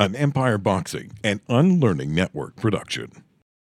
[0.00, 3.12] an Empire Boxing and Unlearning Network production.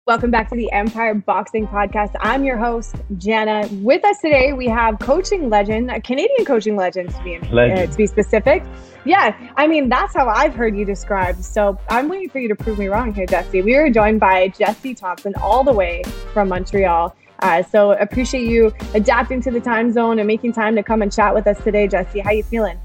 [0.07, 2.15] Welcome back to the Empire Boxing Podcast.
[2.21, 3.69] I'm your host, Jana.
[3.83, 7.97] With us today, we have coaching legend, a Canadian coaching legend to be, uh, to
[7.97, 8.63] be specific.
[9.05, 11.45] Yeah, I mean, that's how I've heard you described.
[11.45, 13.61] So I'm waiting for you to prove me wrong here, Jessy.
[13.61, 17.17] We are joined by Jessy Thompson, all the way from Montreal.
[17.41, 21.13] Uh, so appreciate you adapting to the time zone and making time to come and
[21.13, 22.21] chat with us today, Jessy.
[22.21, 22.79] How you feeling?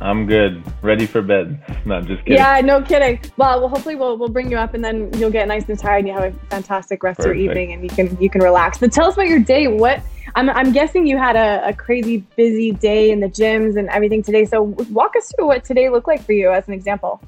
[0.00, 0.62] I'm good.
[0.82, 1.62] Ready for bed.
[1.86, 2.38] No, just kidding.
[2.38, 3.20] Yeah, no kidding.
[3.36, 5.98] Well, well, hopefully we'll we'll bring you up and then you'll get nice and tired
[5.98, 7.36] and you have a fantastic rest Perfect.
[7.36, 8.78] of your evening and you can you can relax.
[8.78, 9.68] But tell us about your day.
[9.68, 10.02] What
[10.34, 14.20] I'm I'm guessing you had a, a crazy busy day in the gyms and everything
[14.20, 14.46] today.
[14.46, 17.20] So walk us through what today looked like for you as an example.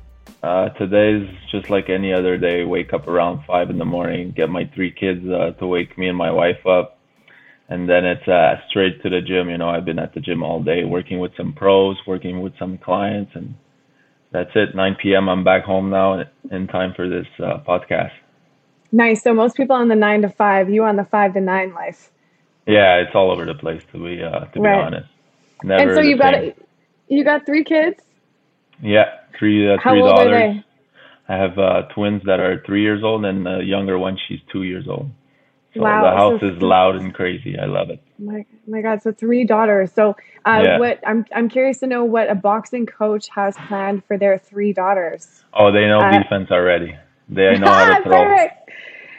[0.42, 2.64] Uh, today's just like any other day.
[2.64, 6.08] Wake up around five in the morning, get my three kids uh, to wake me
[6.08, 6.97] and my wife up
[7.68, 9.50] and then it's uh, straight to the gym.
[9.50, 12.52] You know, I've been at the gym all day, working with some pros, working with
[12.58, 13.54] some clients, and
[14.32, 14.74] that's it.
[14.74, 15.28] 9 p.m.
[15.28, 18.12] I'm back home now, in time for this uh, podcast.
[18.90, 19.22] Nice.
[19.22, 22.10] So most people on the nine to five, you on the five to nine life.
[22.66, 24.76] Yeah, it's all over the place to be uh, to right.
[24.76, 25.08] be honest.
[25.62, 26.54] Never and so you got a,
[27.08, 27.96] you got three kids.
[28.82, 29.04] Yeah,
[29.38, 30.32] three uh, How three old daughters.
[30.32, 30.64] Are they?
[31.28, 34.62] I have uh, twins that are three years old, and the younger one she's two
[34.62, 35.10] years old.
[35.78, 36.10] So wow.
[36.10, 37.56] the house so, is loud and crazy.
[37.56, 38.02] I love it.
[38.18, 39.00] My my God!
[39.00, 39.92] So three daughters.
[39.92, 40.78] So uh, yeah.
[40.80, 40.98] what?
[41.06, 45.44] I'm I'm curious to know what a boxing coach has planned for their three daughters.
[45.54, 46.96] Oh, they know uh, defense already.
[47.28, 48.24] They know how to throw.
[48.24, 48.70] Perfect.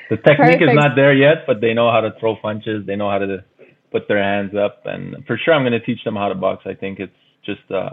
[0.09, 0.71] The technique Perfect.
[0.71, 2.85] is not there yet, but they know how to throw punches.
[2.85, 3.45] They know how to
[3.89, 6.63] put their hands up, and for sure, I'm going to teach them how to box.
[6.65, 7.13] I think it's
[7.45, 7.91] just, uh,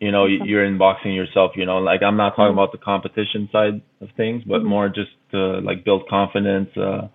[0.00, 0.48] you know, awesome.
[0.48, 1.52] you're in boxing yourself.
[1.54, 2.58] You know, like I'm not talking mm-hmm.
[2.58, 4.68] about the competition side of things, but mm-hmm.
[4.68, 6.74] more just to like build confidence.
[6.76, 7.08] Uh,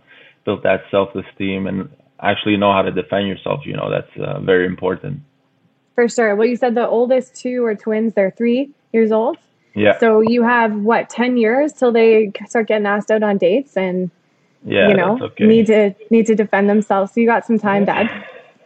[0.45, 1.89] build that self-esteem and
[2.21, 3.61] actually know how to defend yourself.
[3.65, 5.21] You know, that's uh, very important.
[5.95, 6.35] For sure.
[6.35, 8.13] Well, you said the oldest two are twins.
[8.13, 9.37] They're three years old.
[9.73, 9.99] Yeah.
[9.99, 14.09] So you have what ten years till they start getting asked out on dates and
[14.63, 15.45] yeah, you know okay.
[15.45, 17.13] need to need to defend themselves.
[17.13, 18.09] So you got some time, Dad.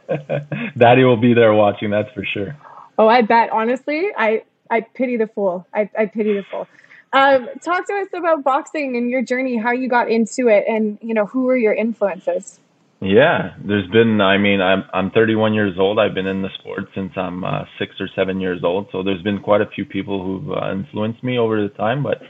[0.78, 1.90] Daddy will be there watching.
[1.90, 2.56] That's for sure.
[2.98, 3.52] Oh, I bet.
[3.52, 5.66] Honestly, I I pity the fool.
[5.74, 6.68] I, I pity the fool.
[7.12, 11.00] Um, talk to us about boxing and your journey, how you got into it, and
[11.02, 12.60] you know who were your influences.
[13.02, 14.22] Yeah, there's been.
[14.22, 16.00] I mean, I'm I'm 31 years old.
[16.00, 18.88] I've been in the sport since I'm uh, six or seven years old.
[18.92, 22.04] So there's been quite a few people who've uh, influenced me over the time.
[22.04, 22.22] But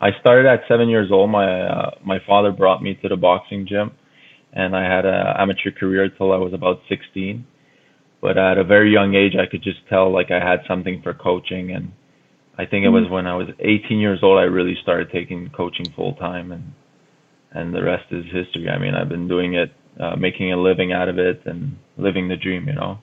[0.00, 1.30] I started at seven years old.
[1.30, 3.92] My uh, my father brought me to the boxing gym,
[4.52, 7.46] and I had an amateur career till I was about 16.
[8.20, 11.14] But at a very young age, I could just tell like I had something for
[11.14, 11.92] coaching and
[12.60, 13.14] I think it was mm-hmm.
[13.14, 16.64] when I was 18 years old I really started taking coaching full time, and
[17.52, 18.68] and the rest is history.
[18.68, 22.28] I mean, I've been doing it, uh, making a living out of it, and living
[22.28, 22.68] the dream.
[22.68, 22.98] You know,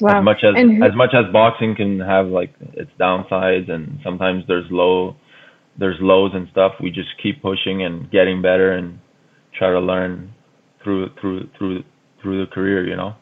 [0.00, 0.18] wow.
[0.18, 4.44] as much as who- as much as boxing can have like its downsides, and sometimes
[4.48, 5.14] there's low
[5.76, 6.72] there's lows and stuff.
[6.80, 8.98] We just keep pushing and getting better, and
[9.58, 10.32] try to learn
[10.82, 11.84] through through through
[12.22, 12.86] through the career.
[12.86, 13.12] You know.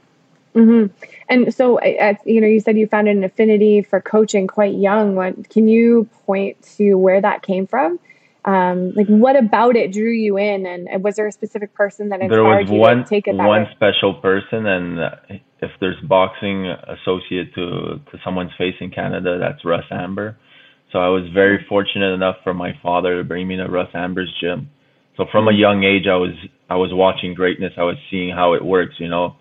[0.58, 1.06] Mm-hmm.
[1.28, 5.14] And so, as, you know, you said you found an affinity for coaching quite young.
[5.14, 8.00] What can you point to where that came from?
[8.44, 12.22] Um, like, what about it drew you in, and was there a specific person that
[12.22, 13.70] inspired you one, to take it that one way?
[13.74, 15.10] special person, and uh,
[15.60, 20.38] if there's boxing associate to to someone's face in Canada, that's Russ Amber.
[20.92, 24.32] So I was very fortunate enough for my father to bring me to Russ Amber's
[24.40, 24.70] gym.
[25.18, 25.60] So from a mm-hmm.
[25.60, 26.34] young age, I was
[26.70, 27.72] I was watching greatness.
[27.76, 28.94] I was seeing how it works.
[28.98, 29.36] You know,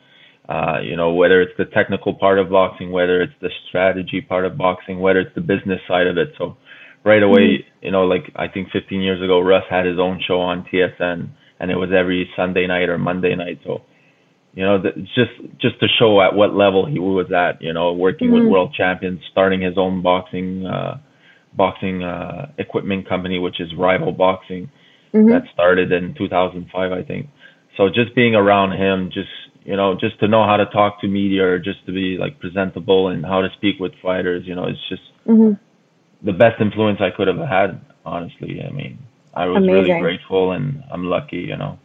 [0.49, 4.45] uh, you know, whether it's the technical part of boxing, whether it's the strategy part
[4.45, 6.29] of boxing, whether it's the business side of it.
[6.37, 6.55] So
[7.03, 7.85] right away, mm-hmm.
[7.85, 11.29] you know, like I think 15 years ago, Russ had his own show on TSN,
[11.59, 13.59] and it was every Sunday night or Monday night.
[13.65, 13.81] So,
[14.53, 17.61] you know, the, just just to show at what level he was at.
[17.61, 18.45] You know, working mm-hmm.
[18.45, 20.99] with world champions, starting his own boxing uh,
[21.53, 24.69] boxing uh, equipment company, which is Rival Boxing,
[25.13, 25.29] mm-hmm.
[25.29, 27.27] that started in 2005, I think.
[27.75, 29.29] So just being around him, just
[29.67, 32.39] you know, just to know how to talk to media or just to be like
[32.39, 35.53] presentable and how to speak with fighters, you know, it's just mm-hmm.
[36.25, 38.63] the best influence I could have had, honestly.
[38.65, 38.97] I mean,
[39.33, 39.73] I was Amazing.
[39.73, 41.77] really grateful and I'm lucky, you know.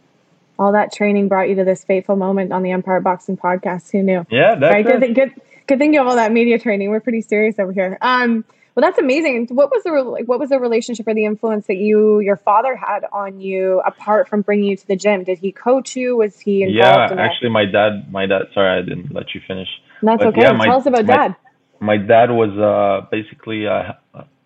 [0.57, 3.91] All that training brought you to this fateful moment on the Empire Boxing podcast.
[3.91, 4.25] Who knew?
[4.31, 4.85] Yeah, that's right.
[4.85, 5.33] Good, good,
[5.67, 6.89] good thing you have all that media training.
[6.89, 7.97] We're pretty serious over here.
[7.99, 9.47] Um, well, that's amazing.
[9.51, 12.75] What was the like, what was the relationship or the influence that you your father
[12.75, 15.23] had on you apart from bringing you to the gym?
[15.23, 16.17] Did he coach you?
[16.17, 17.11] Was he involved?
[17.11, 18.11] Yeah, actually, my dad.
[18.11, 18.43] My dad.
[18.53, 19.67] Sorry, I didn't let you finish.
[20.01, 20.41] That's but okay.
[20.41, 21.35] Yeah, my, Tell us about my, dad.
[21.79, 23.93] My dad was uh, basically uh,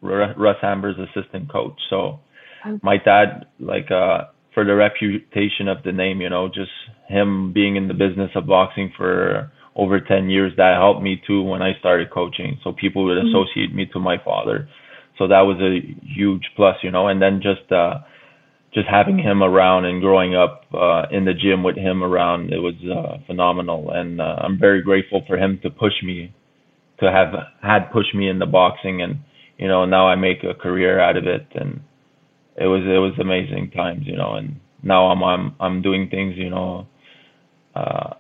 [0.02, 1.80] Russ Amber's assistant coach.
[1.90, 2.20] So
[2.66, 2.80] oh.
[2.84, 6.72] my dad, like, uh, for the reputation of the name, you know, just
[7.08, 11.44] him being in the business of boxing for over 10 years that helped me too
[11.44, 12.60] when I started coaching.
[12.64, 13.30] So people would mm-hmm.
[13.30, 14.68] associate me to my father.
[15.18, 17.08] so that was a huge plus, you know.
[17.08, 18.00] And then just uh,
[18.74, 22.58] just having him around and growing up uh, in the gym with him around, it
[22.58, 23.92] was uh, phenomenal.
[23.92, 26.34] And uh, I'm very grateful for him to push me,
[27.00, 29.20] to have had pushed me in the boxing, and
[29.58, 31.82] you know now I make a career out of it, and
[32.56, 34.34] it was it was amazing times, you know.
[34.34, 36.88] And now I'm I'm I'm doing things, you know.
[37.76, 38.16] Uh,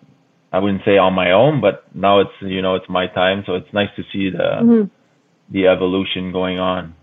[0.52, 3.56] I wouldn't say on my own, but now it's you know it's my time, so
[3.56, 4.84] it's nice to see the mm-hmm.
[5.52, 6.96] the evolution going on.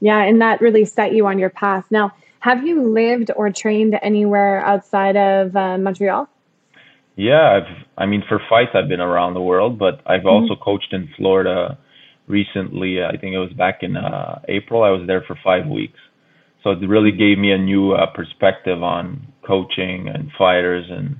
[0.00, 1.84] Yeah, and that really set you on your path.
[1.90, 6.28] Now, have you lived or trained anywhere outside of uh, Montreal?
[7.16, 7.86] Yeah, I've.
[7.98, 10.28] I mean, for fights, I've been around the world, but I've mm-hmm.
[10.28, 11.78] also coached in Florida
[12.26, 13.04] recently.
[13.04, 14.82] I think it was back in uh, April.
[14.82, 15.98] I was there for five weeks,
[16.64, 21.16] so it really gave me a new uh, perspective on coaching and fighters and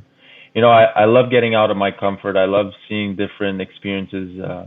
[0.54, 2.36] you know, I, I love getting out of my comfort.
[2.36, 4.64] I love seeing different experiences, uh,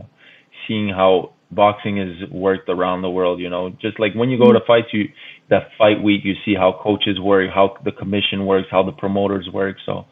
[0.66, 3.40] seeing how boxing is worked around the world.
[3.40, 4.66] You know, just like when you go to mm-hmm.
[4.66, 5.04] fights, you
[5.50, 9.48] that fight week, you see how coaches work, how the commission works, how the promoters
[9.52, 9.76] work.
[9.84, 10.06] So,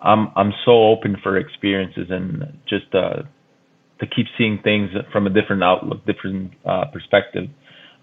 [0.00, 3.22] I'm I'm so open for experiences and just uh,
[4.00, 7.44] to keep seeing things from a different outlook, different uh, perspective.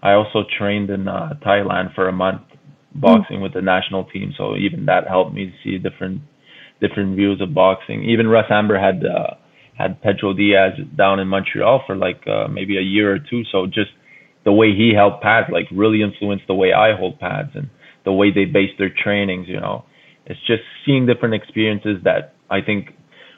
[0.02, 2.42] I also trained in uh, Thailand for a month
[2.94, 3.42] boxing mm.
[3.42, 6.22] with the national team, so even that helped me see different
[6.80, 8.04] different views of boxing.
[8.04, 9.34] Even Russ Amber had uh,
[9.76, 13.42] had Pedro Diaz down in Montreal for like uh, maybe a year or two.
[13.50, 13.90] So just
[14.44, 17.68] the way he held pads like really influenced the way I hold pads and
[18.04, 19.46] the way they base their trainings.
[19.48, 19.84] You know,
[20.26, 22.90] it's just seeing different experiences that I think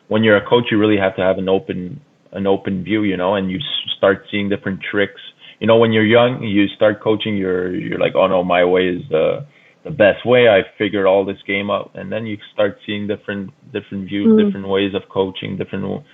[0.08, 2.00] when you're a coach you really have to have an open
[2.32, 3.02] an open view.
[3.04, 3.58] You know, and you
[3.96, 5.20] start seeing different tricks.
[5.60, 7.36] You know, when you're young, you start coaching.
[7.36, 9.46] You're you're like, oh no, my way is the
[9.84, 10.48] the best way.
[10.48, 14.46] I figured all this game out, and then you start seeing different different views, mm-hmm.
[14.46, 16.04] different ways of coaching, different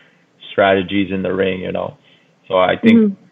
[0.52, 1.60] strategies in the ring.
[1.60, 1.96] You know,
[2.48, 3.24] so I think mm-hmm.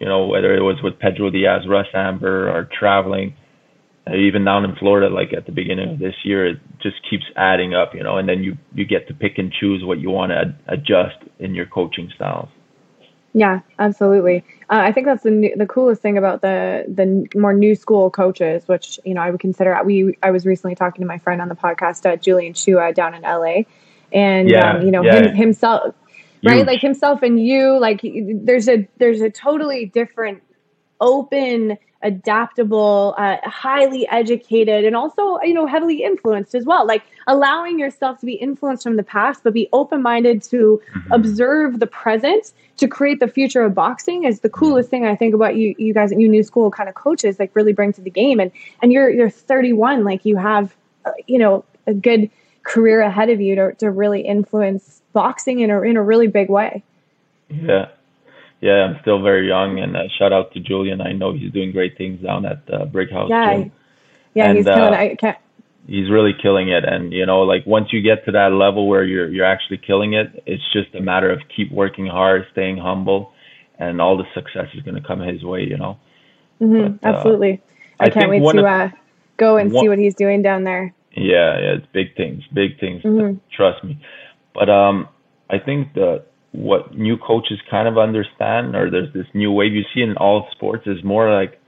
[0.00, 3.34] you know whether it was with Pedro Diaz, Russ Amber, or traveling,
[4.06, 7.24] uh, even down in Florida, like at the beginning of this year, it just keeps
[7.36, 7.94] adding up.
[7.94, 10.36] You know, and then you you get to pick and choose what you want to
[10.36, 12.48] ad- adjust in your coaching styles.
[13.36, 14.44] Yeah, absolutely.
[14.70, 18.08] Uh, I think that's the new, the coolest thing about the the more new school
[18.08, 19.76] coaches, which you know I would consider.
[19.84, 23.12] We I was recently talking to my friend on the podcast, uh, Julian Chua, down
[23.12, 23.64] in LA,
[24.12, 25.16] and yeah, um, you know yeah.
[25.16, 25.96] him, himself,
[26.44, 26.64] right?
[26.64, 30.40] Like himself and you, like there's a there's a totally different,
[31.00, 36.86] open adaptable, uh, highly educated, and also, you know, heavily influenced as well.
[36.86, 41.12] Like allowing yourself to be influenced from the past, but be open minded to mm-hmm.
[41.12, 45.34] observe the present to create the future of boxing is the coolest thing I think
[45.34, 48.10] about you, you guys, you new school kind of coaches, like really bring to the
[48.10, 48.38] game.
[48.38, 48.52] And,
[48.82, 50.74] and you're, you're 31, like you have,
[51.04, 52.30] uh, you know, a good
[52.62, 56.50] career ahead of you to, to really influence boxing in a, in a really big
[56.50, 56.82] way.
[57.48, 57.88] Yeah
[58.64, 61.02] yeah, I'm still very young, and uh, shout out to Julian.
[61.02, 63.28] I know he's doing great things down at uh, Brick House.
[63.28, 63.72] Yeah, gym.
[64.32, 64.94] yeah, and, he's killing.
[64.94, 65.36] Uh, I can't.
[65.86, 69.04] He's really killing it, and you know, like once you get to that level where
[69.04, 73.34] you're you're actually killing it, it's just a matter of keep working hard, staying humble,
[73.78, 75.60] and all the success is going to come his way.
[75.60, 75.98] You know.
[76.58, 77.62] Mm-hmm, but, uh, absolutely.
[78.00, 78.90] I, I can't wait to uh,
[79.36, 80.94] go and one, see what he's doing down there.
[81.14, 83.02] Yeah, yeah, it's big things, big things.
[83.02, 83.40] Mm-hmm.
[83.54, 84.00] Trust me.
[84.54, 85.10] But um,
[85.50, 86.24] I think the
[86.54, 90.46] what new coaches kind of understand, or there's this new wave you see in all
[90.52, 91.60] sports, is more like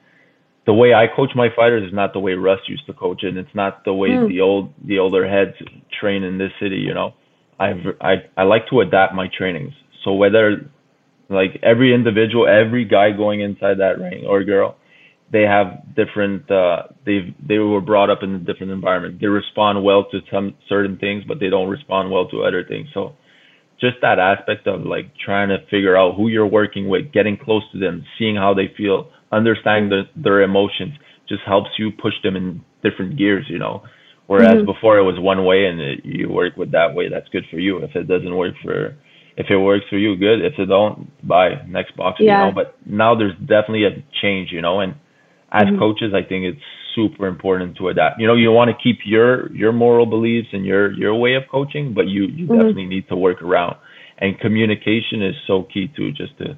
[0.65, 3.29] the way I coach my fighters is not the way Russ used to coach it.
[3.29, 4.29] And it's not the way mm.
[4.29, 5.57] the old the older heads
[6.01, 6.77] train in this city.
[6.77, 7.15] You know,
[7.59, 9.73] I've I I like to adapt my trainings.
[10.05, 10.71] So whether
[11.29, 14.77] like every individual, every guy going inside that ring or girl,
[15.33, 15.67] they have
[15.97, 16.49] different.
[16.49, 19.21] uh They they were brought up in a different environment.
[19.21, 22.89] They respond well to some certain things, but they don't respond well to other things.
[22.95, 23.15] So
[23.81, 27.63] just that aspect of like trying to figure out who you're working with, getting close
[27.73, 30.95] to them, seeing how they feel, understanding the, their emotions
[31.29, 33.83] just helps you push them in different gears, you know.
[34.27, 34.67] Whereas mm-hmm.
[34.67, 37.59] before it was one way and it, you work with that way, that's good for
[37.59, 37.79] you.
[37.79, 38.97] If it doesn't work for,
[39.37, 40.45] if it works for you, good.
[40.45, 42.47] If it don't, bye, next box, yeah.
[42.47, 42.55] you know.
[42.55, 44.81] But now there's definitely a change, you know.
[44.81, 44.95] And
[45.57, 45.79] as mm-hmm.
[45.79, 46.61] coaches, I think it's
[46.95, 48.21] super important to adapt.
[48.21, 51.45] You know, you want to keep your your moral beliefs and your your way of
[51.51, 52.55] coaching, but you you mm-hmm.
[52.55, 53.77] definitely need to work around.
[54.19, 56.57] And communication is so key too, just to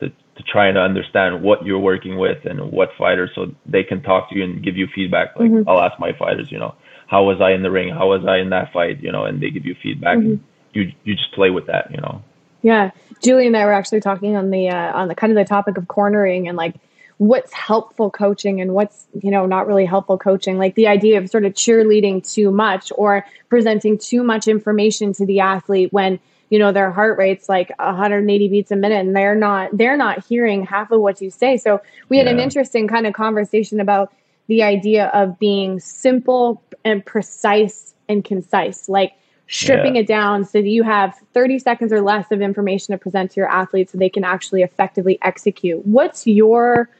[0.00, 4.02] to to try and understand what you're working with and what fighters, so they can
[4.02, 5.36] talk to you and give you feedback.
[5.36, 5.68] Like mm-hmm.
[5.68, 6.74] I'll ask my fighters, you know,
[7.08, 7.88] how was I in the ring?
[7.92, 9.02] How was I in that fight?
[9.02, 10.18] You know, and they give you feedback.
[10.18, 10.30] Mm-hmm.
[10.30, 12.22] And you you just play with that, you know.
[12.62, 12.90] Yeah,
[13.22, 15.78] Julie and I were actually talking on the uh, on the kind of the topic
[15.78, 16.74] of cornering and like
[17.18, 21.30] what's helpful coaching and what's you know not really helpful coaching like the idea of
[21.30, 26.18] sort of cheerleading too much or presenting too much information to the athlete when
[26.50, 30.24] you know their heart rate's like 180 beats a minute and they're not they're not
[30.26, 31.80] hearing half of what you say so
[32.10, 32.32] we had yeah.
[32.32, 34.12] an interesting kind of conversation about
[34.46, 39.12] the idea of being simple and precise and concise like
[39.48, 40.02] stripping yeah.
[40.02, 43.40] it down so that you have 30 seconds or less of information to present to
[43.40, 46.90] your athletes so they can actually effectively execute what's your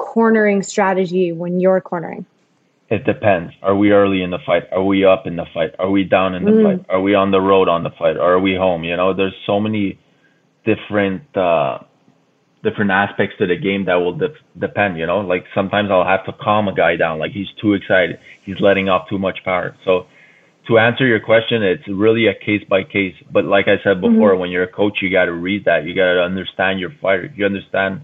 [0.00, 2.24] cornering strategy when you're cornering
[2.90, 3.52] it depends.
[3.62, 4.64] Are we early in the fight?
[4.72, 5.76] Are we up in the fight?
[5.78, 6.64] Are we down in the mm.
[6.64, 6.86] fight?
[6.88, 8.16] Are we on the road on the fight?
[8.16, 8.82] Or are we home?
[8.82, 9.98] You know, there's so many
[10.66, 11.78] different uh
[12.62, 15.20] different aspects to the game that will de- depend, you know?
[15.20, 18.18] Like sometimes I'll have to calm a guy down like he's too excited.
[18.44, 19.76] He's letting off too much power.
[19.84, 20.06] So
[20.66, 23.14] to answer your question, it's really a case by case.
[23.32, 24.40] But like I said before, mm-hmm.
[24.40, 25.84] when you're a coach, you got to read that.
[25.86, 27.32] You got to understand your fighter.
[27.34, 28.02] You understand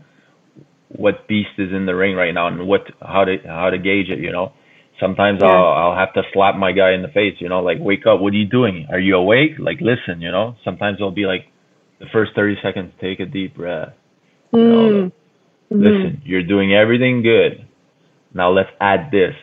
[0.97, 4.09] what beast is in the ring right now and what how to how to gauge
[4.09, 4.19] it.
[4.19, 4.53] You know,
[5.01, 5.49] Sometimes yeah.
[5.49, 8.21] I'll I'll have to slap my guy in the face, you know, like wake up,
[8.21, 8.87] what are you doing?
[8.91, 9.53] Are you awake?
[9.59, 10.57] Like listen, you know.
[10.65, 11.47] Sometimes I'll be like,
[11.99, 13.93] the first thirty seconds, take a deep breath.
[14.53, 15.13] You know, mm.
[15.73, 15.83] mm-hmm.
[15.83, 17.69] Listen, you're doing everything good.
[18.33, 19.35] Now let's add this.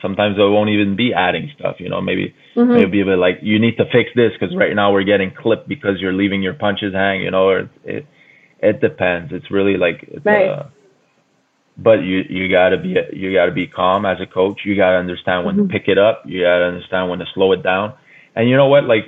[0.00, 2.00] Sometimes I won't even be adding stuff, you know.
[2.00, 2.72] Maybe mm-hmm.
[2.72, 5.68] maybe a bit like you need to fix this because right now we're getting clipped
[5.68, 7.48] because you're leaving your punches hang, you know.
[7.48, 8.06] Or it
[8.60, 9.32] it depends.
[9.34, 10.48] It's really like it's right.
[10.48, 10.72] a
[11.76, 14.60] but you you gotta be you gotta be calm as a coach.
[14.64, 15.68] You gotta understand when mm-hmm.
[15.68, 16.22] to pick it up.
[16.26, 17.94] You gotta understand when to slow it down.
[18.36, 18.84] And you know what?
[18.84, 19.04] Like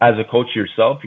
[0.00, 0.98] as a coach yourself,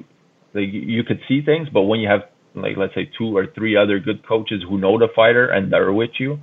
[0.54, 2.22] like you could see things, but when you have
[2.56, 5.92] like let's say two or three other good coaches who know the fighter and they're
[5.92, 6.36] with you,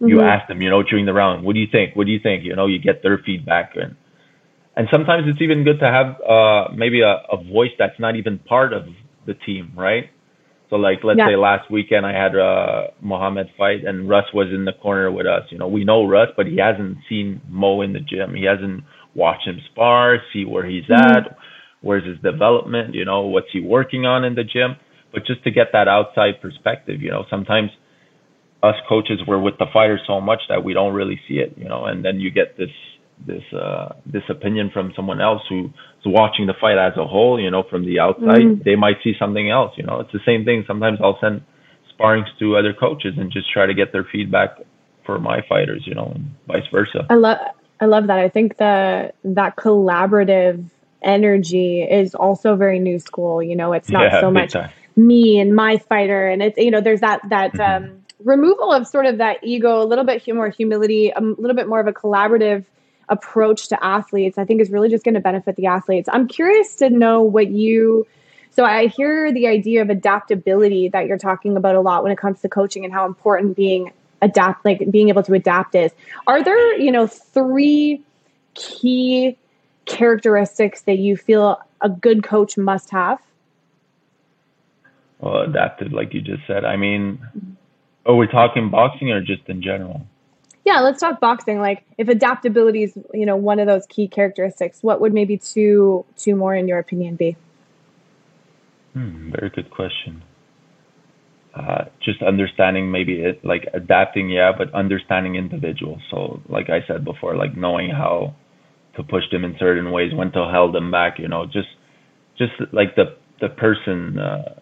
[0.00, 0.08] mm-hmm.
[0.08, 1.94] you ask them, you know, during the round, what do you think?
[1.94, 2.44] What do you think?
[2.44, 3.94] You know, you get their feedback and
[4.76, 8.40] and sometimes it's even good to have uh maybe a, a voice that's not even
[8.40, 8.86] part of
[9.26, 10.10] the team, right?
[10.70, 11.28] So like let's yeah.
[11.28, 15.26] say last weekend I had uh Mohammed fight and Russ was in the corner with
[15.26, 15.42] us.
[15.50, 18.34] You know, we know Russ, but he hasn't seen Mo in the gym.
[18.34, 18.84] He hasn't
[19.14, 21.16] watched him spar, see where he's mm-hmm.
[21.16, 21.36] at,
[21.80, 24.76] where's his development, you know, what's he working on in the gym.
[25.12, 27.70] But just to get that outside perspective, you know, sometimes
[28.62, 31.68] us coaches we're with the fighter so much that we don't really see it, you
[31.68, 32.70] know, and then you get this
[33.26, 35.70] this uh this opinion from someone else who's
[36.06, 38.62] watching the fight as a whole you know from the outside mm-hmm.
[38.64, 41.42] they might see something else you know it's the same thing sometimes i'll send
[41.92, 44.58] sparrings to other coaches and just try to get their feedback
[45.04, 47.38] for my fighters you know and vice versa i love
[47.80, 50.64] i love that i think that that collaborative
[51.02, 54.70] energy is also very new school you know it's not yeah, so much time.
[54.96, 57.84] me and my fighter and it's you know there's that that mm-hmm.
[57.84, 61.66] um removal of sort of that ego a little bit more humility a little bit
[61.66, 62.64] more of a collaborative
[63.10, 66.08] approach to athletes, I think is really just going to benefit the athletes.
[66.10, 68.06] I'm curious to know what you.
[68.52, 72.18] So I hear the idea of adaptability that you're talking about a lot when it
[72.18, 75.92] comes to coaching and how important being adapt, like being able to adapt is.
[76.26, 78.02] Are there, you know, three
[78.54, 79.36] key
[79.86, 83.18] characteristics that you feel a good coach must have?
[85.18, 86.64] Well, adapted, like you just said.
[86.64, 87.20] I mean,
[88.06, 90.06] are we talking boxing or just in general?
[90.70, 91.58] Yeah let's talk boxing.
[91.58, 96.04] Like if adaptability is you know one of those key characteristics what would maybe two
[96.16, 97.36] two more in your opinion be?
[98.92, 100.22] Hmm, very good question.
[101.54, 106.00] Uh, just understanding maybe it like adapting yeah but understanding individuals.
[106.10, 108.34] So like i said before like knowing how
[108.96, 111.68] to push them in certain ways when to hold them back you know just
[112.38, 114.54] just like the the person uh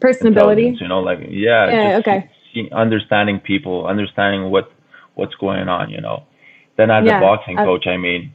[0.00, 0.80] personability?
[0.80, 2.28] you know like yeah, yeah okay.
[2.72, 4.70] understanding people understanding what
[5.14, 6.24] what's going on, you know.
[6.76, 8.32] Then as yeah, a boxing coach, I mean,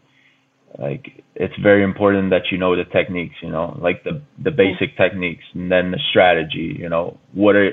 [0.78, 4.96] like it's very important that you know the techniques, you know, like the the basic
[4.98, 7.18] techniques, and then the strategy, you know.
[7.34, 7.72] What are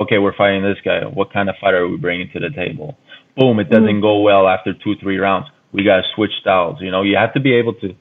[0.00, 0.18] okay?
[0.18, 1.00] We're fighting this guy.
[1.04, 2.96] What kind of fighter are we bringing to the table?
[3.36, 3.58] Boom!
[3.58, 4.00] It doesn't mm-hmm.
[4.00, 5.48] go well after two three rounds.
[5.72, 6.78] We gotta switch styles.
[6.80, 7.94] You know, you have to be able to.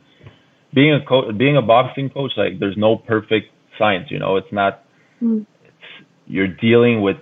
[0.73, 4.07] Being a coach, being a boxing coach, like there's no perfect science.
[4.11, 4.83] You know, it's not.
[5.63, 7.17] It's, you're dealing with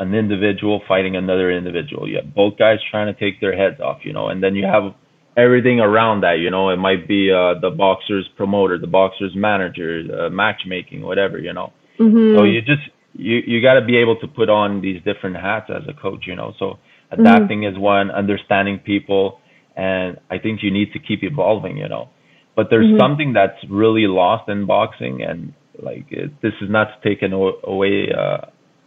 [0.00, 2.08] an individual fighting another individual.
[2.08, 4.64] You have both guys trying to take their heads off, you know, and then you
[4.64, 4.94] have
[5.36, 6.70] everything around that, you know.
[6.70, 11.72] It might be uh, the boxer's promoter, the boxer's manager, uh, matchmaking, whatever, you know.
[12.00, 12.36] Mm-hmm.
[12.36, 15.68] So you just you you got to be able to put on these different hats
[15.68, 16.54] as a coach, you know.
[16.58, 16.78] So
[17.10, 17.76] adapting mm-hmm.
[17.76, 19.38] is one, understanding people,
[19.76, 22.08] and I think you need to keep evolving, you know.
[22.56, 23.00] But there's mm-hmm.
[23.00, 28.08] something that's really lost in boxing, and like it, this is not taken away.
[28.16, 28.46] Uh,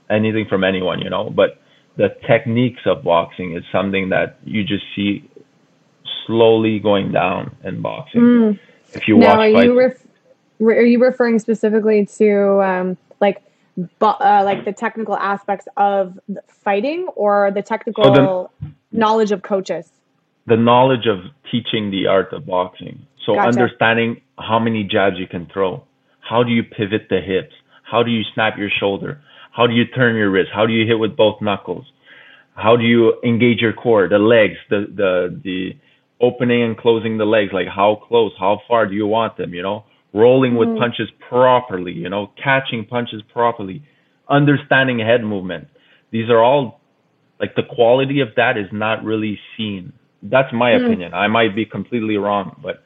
[0.09, 1.59] anything from anyone, you know, but
[1.97, 5.29] the techniques of boxing is something that you just see
[6.25, 8.21] slowly going down in boxing.
[8.21, 8.59] Mm.
[8.93, 10.05] If you now, watch, are you ref-
[10.61, 13.41] are you referring specifically to um, like
[14.01, 19.89] uh, like the technical aspects of fighting or the technical so the, knowledge of coaches?
[20.45, 21.19] The knowledge of
[21.51, 23.05] teaching the art of boxing.
[23.25, 23.47] So gotcha.
[23.47, 25.83] understanding how many jabs you can throw,
[26.19, 27.53] How do you pivot the hips?
[27.83, 29.21] How do you snap your shoulder?
[29.55, 30.49] How do you turn your wrist?
[30.53, 31.85] How do you hit with both knuckles?
[32.55, 35.75] How do you engage your core, the legs, the the the
[36.21, 39.61] opening and closing the legs, like how close, how far do you want them, you
[39.61, 39.83] know?
[40.13, 40.79] Rolling with mm.
[40.79, 43.83] punches properly, you know, catching punches properly,
[44.29, 45.67] understanding head movement.
[46.11, 46.79] These are all
[47.39, 49.91] like the quality of that is not really seen.
[50.21, 50.85] That's my mm.
[50.85, 51.13] opinion.
[51.13, 52.83] I might be completely wrong, but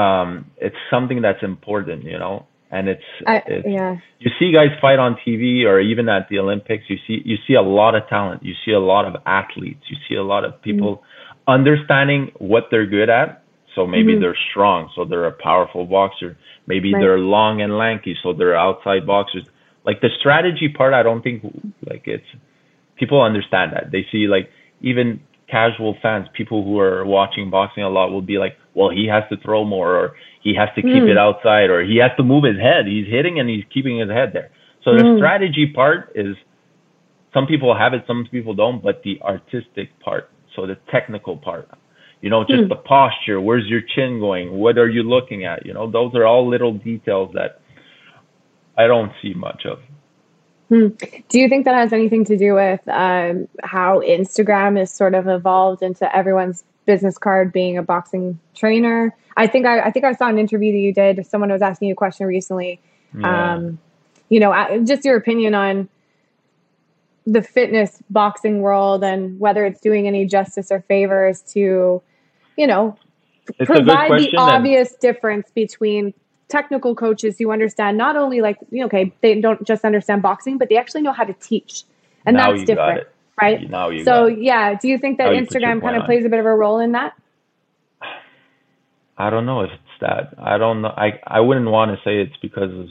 [0.00, 2.46] um, it's something that's important, you know.
[2.72, 3.96] And it's, I, it's yeah.
[4.20, 6.84] You see guys fight on TV or even at the Olympics.
[6.88, 8.44] You see you see a lot of talent.
[8.44, 9.82] You see a lot of athletes.
[9.88, 11.52] You see a lot of people mm.
[11.52, 13.42] understanding what they're good at.
[13.74, 14.22] So maybe mm-hmm.
[14.22, 16.36] they're strong, so they're a powerful boxer.
[16.66, 17.00] Maybe right.
[17.00, 19.44] they're long and lanky, so they're outside boxers.
[19.84, 21.44] Like the strategy part, I don't think
[21.86, 22.26] like it's
[22.96, 23.90] people understand that.
[23.92, 24.50] They see like
[24.80, 25.20] even
[25.50, 29.24] casual fans, people who are watching boxing a lot will be like, well, he has
[29.30, 31.10] to throw more or he has to keep mm.
[31.10, 32.86] it outside or he has to move his head.
[32.86, 34.50] He's hitting and he's keeping his head there.
[34.84, 35.18] So the mm.
[35.18, 36.36] strategy part is
[37.34, 41.68] some people have it, some people don't, but the artistic part, so the technical part,
[42.20, 42.68] you know, just mm.
[42.68, 44.52] the posture, where's your chin going?
[44.52, 45.66] What are you looking at?
[45.66, 47.60] You know, those are all little details that
[48.76, 49.78] I don't see much of.
[50.70, 50.88] Hmm.
[51.28, 55.26] Do you think that has anything to do with um, how Instagram is sort of
[55.26, 59.14] evolved into everyone's business card being a boxing trainer?
[59.36, 61.26] I think I, I think I saw an interview that you did.
[61.26, 62.80] Someone was asking you a question recently.
[63.18, 63.54] Yeah.
[63.54, 63.80] Um,
[64.28, 65.88] you know, just your opinion on
[67.26, 72.00] the fitness boxing world and whether it's doing any justice or favors to,
[72.56, 72.96] you know,
[73.58, 76.14] it's provide the obvious difference between
[76.50, 80.68] technical coaches who understand not only like you okay, they don't just understand boxing, but
[80.68, 81.84] they actually know how to teach,
[82.26, 83.06] and now that's different,
[83.40, 83.70] right?
[83.70, 86.40] Now you so yeah, do you think that now Instagram kind of plays a bit
[86.40, 87.14] of a role in that?
[89.16, 90.34] I don't know if it's that.
[90.38, 90.88] I don't know.
[90.88, 92.86] I I wouldn't want to say it's because of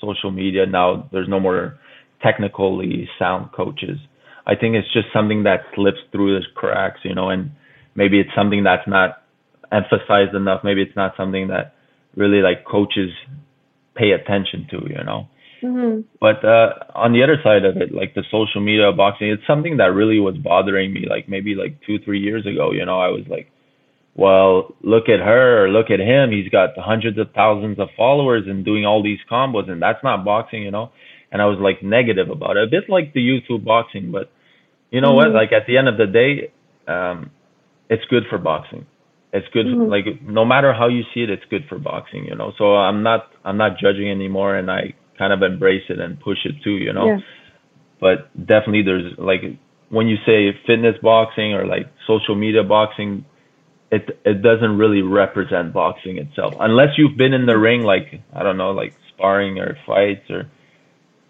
[0.00, 0.66] social media.
[0.66, 1.78] Now there's no more
[2.22, 3.98] technically sound coaches.
[4.46, 7.50] I think it's just something that slips through the cracks, you know, and
[7.94, 9.22] maybe it's something that's not
[9.72, 10.62] emphasized enough.
[10.64, 11.73] Maybe it's not something that
[12.16, 13.10] really like coaches
[13.94, 15.28] pay attention to, you know.
[15.62, 16.00] Mm-hmm.
[16.20, 19.78] But uh, on the other side of it, like the social media boxing, it's something
[19.78, 21.06] that really was bothering me.
[21.08, 23.50] Like maybe like two, three years ago, you know, I was like,
[24.14, 26.30] well, look at her or look at him.
[26.30, 30.24] He's got hundreds of thousands of followers and doing all these combos, and that's not
[30.24, 30.92] boxing, you know.
[31.32, 34.12] And I was like negative about it, a bit like the YouTube boxing.
[34.12, 34.30] But
[34.90, 35.32] you know mm-hmm.
[35.32, 35.40] what?
[35.40, 36.52] Like at the end of the day,
[36.86, 37.30] um,
[37.88, 38.86] it's good for boxing
[39.34, 39.90] it's good mm-hmm.
[39.90, 42.52] like no matter how you see it it's good for boxing you know?
[42.56, 46.38] So i'm not i'm not judging anymore and i kind of embrace it and push
[46.44, 47.06] it too you know?
[47.06, 47.18] Yeah.
[48.00, 49.42] but definitely there's like
[49.90, 53.26] when you say fitness boxing or like social media boxing
[53.90, 56.54] it it doesn't really represent boxing itself.
[56.58, 60.50] Unless you've been in the ring like i don't know like sparring or fights or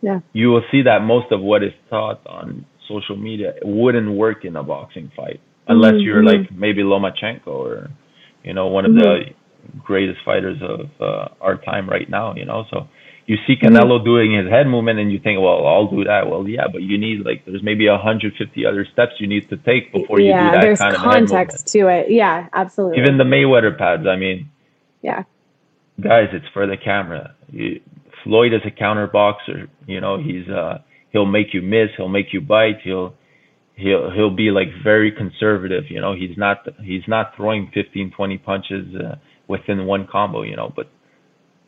[0.02, 0.20] yeah.
[0.34, 4.56] you will see that most of what is taught on social media wouldn't work in
[4.56, 6.02] a boxing fight unless mm-hmm.
[6.02, 7.90] you're like maybe Lomachenko or
[8.42, 9.00] you know one of mm-hmm.
[9.00, 12.34] the greatest fighters of uh, our time right now.
[12.34, 12.88] You know, so
[13.26, 14.04] you see Canelo mm-hmm.
[14.04, 16.28] doing his head movement and you think, well, I'll do that.
[16.28, 19.92] Well, yeah, but you need like there's maybe 150 other steps you need to take
[19.92, 22.10] before you yeah, do that there's kind of context to it.
[22.10, 23.00] Yeah, absolutely.
[23.00, 24.06] Even the Mayweather pads.
[24.06, 24.50] I mean,
[25.02, 25.24] yeah,
[26.00, 27.34] guys, it's for the camera.
[27.50, 27.80] You,
[28.22, 29.68] Floyd is a counter boxer.
[29.86, 30.78] You know, he's uh
[31.10, 33.14] he'll make you miss, he'll make you bite, he'll
[33.74, 36.14] he'll he'll be like very conservative you know?
[36.14, 39.16] He's not he's not throwing 15 20 punches uh,
[39.48, 40.72] within one combo you know?
[40.74, 40.88] But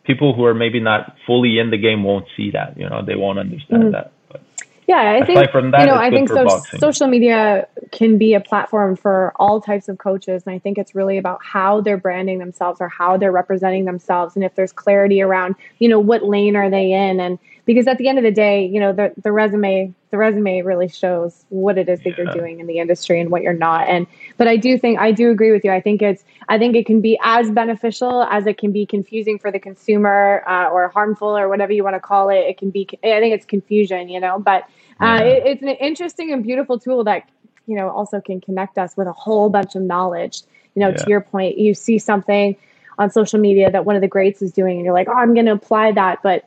[0.05, 3.05] people who are maybe not fully in the game won't see that you know?
[3.05, 3.93] They won't understand mm-hmm.
[3.93, 4.43] that but
[4.87, 6.47] yeah i think from that, you know i think so,
[6.79, 10.95] social media can be a platform for all types of coaches and i think it's
[10.95, 15.21] really about how they're branding themselves or how they're representing themselves and if there's clarity
[15.21, 18.31] around you know what lane are they in and because at the end of the
[18.31, 22.25] day, you know, the, the resume, the resume really shows what it is that yeah.
[22.25, 23.89] you're doing in the industry and what you're not.
[23.89, 24.07] And,
[24.39, 25.73] but I do think, I do agree with you.
[25.73, 29.39] I think it's, I think it can be as beneficial as it can be confusing
[29.39, 32.39] for the consumer uh, or harmful or whatever you want to call it.
[32.39, 34.63] It can be, I think it's confusion, you know, but
[35.01, 35.21] uh, yeah.
[35.23, 37.29] it, it's an interesting and beautiful tool that,
[37.67, 40.43] you know, also can connect us with a whole bunch of knowledge.
[40.77, 40.97] You know, yeah.
[40.97, 42.55] to your point, you see something
[42.99, 45.35] on social media that one of the greats is doing and you're like, oh, I'm
[45.35, 46.23] going to apply that.
[46.23, 46.45] But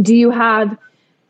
[0.00, 0.76] do you have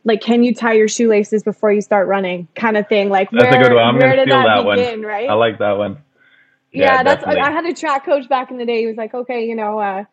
[0.03, 3.09] like can you tie your shoelaces before you start running kind of thing?
[3.09, 3.83] Like that's where, a good one.
[3.83, 5.29] I'm gonna steal that, that begin, one right?
[5.29, 6.01] I like that one.
[6.71, 8.81] Yeah, yeah that's i had a track coach back in the day.
[8.81, 10.05] He was like okay you know uh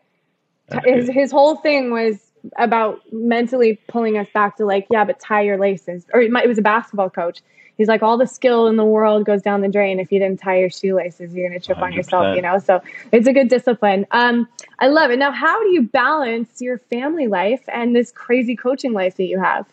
[0.84, 2.16] his, his whole thing was
[2.58, 6.04] about mentally pulling us back to like yeah but tie your laces.
[6.12, 7.40] Or it, might, it was a basketball coach
[7.78, 10.38] he's like all the skill in the world goes down the drain if you didn't
[10.38, 11.82] tie your shoelaces you're going to trip 100%.
[11.82, 14.46] on yourself you know so it's a good discipline um,
[14.80, 18.92] i love it now how do you balance your family life and this crazy coaching
[18.92, 19.66] life that you have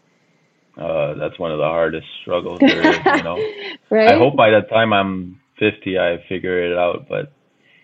[0.77, 3.39] uh, that's one of the hardest struggles there is, you know.
[3.89, 4.09] right?
[4.09, 7.31] I hope by the time I'm 50, I figure it out, but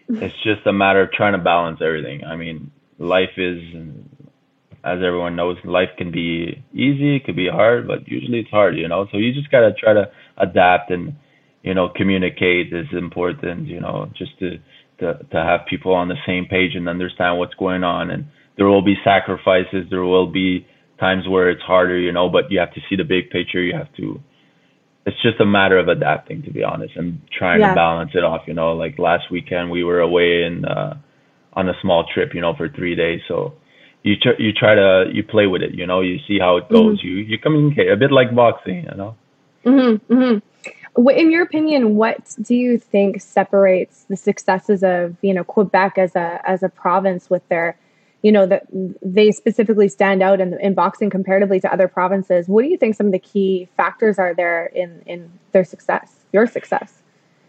[0.10, 2.26] it's just a matter of trying to balance everything.
[2.26, 3.62] I mean, life is,
[4.84, 8.78] as everyone knows, life can be easy, it could be hard, but usually it's hard,
[8.78, 9.08] you know.
[9.12, 11.16] So you just gotta try to adapt and,
[11.62, 14.58] you know, communicate is important, you know, just to
[15.00, 18.10] to to have people on the same page and understand what's going on.
[18.10, 18.26] And
[18.58, 20.66] there will be sacrifices, there will be
[21.00, 23.62] times where it's harder, you know, but you have to see the big picture.
[23.62, 24.20] You have to.
[25.06, 27.70] It's just a matter of adapting, to be honest, and trying yeah.
[27.70, 28.42] to balance it off.
[28.48, 30.96] You know, like last weekend we were away in uh,
[31.54, 33.22] on a small trip, you know, for three days.
[33.28, 33.56] So
[34.04, 35.74] you tr- you try to you play with it.
[35.74, 37.00] You know, you see how it goes.
[37.00, 37.08] Mm-hmm.
[37.08, 38.84] You you communicate a bit like boxing.
[38.84, 39.16] You know.
[39.66, 40.14] Mm-hmm.
[40.14, 41.10] Mm-hmm.
[41.10, 46.16] In your opinion, what do you think separates the successes of you know Quebec as
[46.16, 47.78] a as a province with their
[48.22, 48.66] you know that
[49.02, 52.96] they specifically stand out in, in boxing comparatively to other provinces what do you think
[52.96, 57.02] some of the key factors are there in in their success your success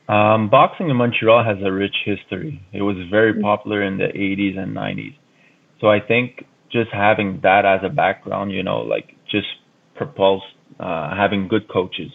[0.09, 3.43] um, boxing in montreal has a rich history it was very mm-hmm.
[3.43, 5.15] popular in the 80s and 90s
[5.83, 9.49] so i think just having that as a background you know like just
[9.95, 10.47] propulsed
[10.81, 12.11] uh, having good coaches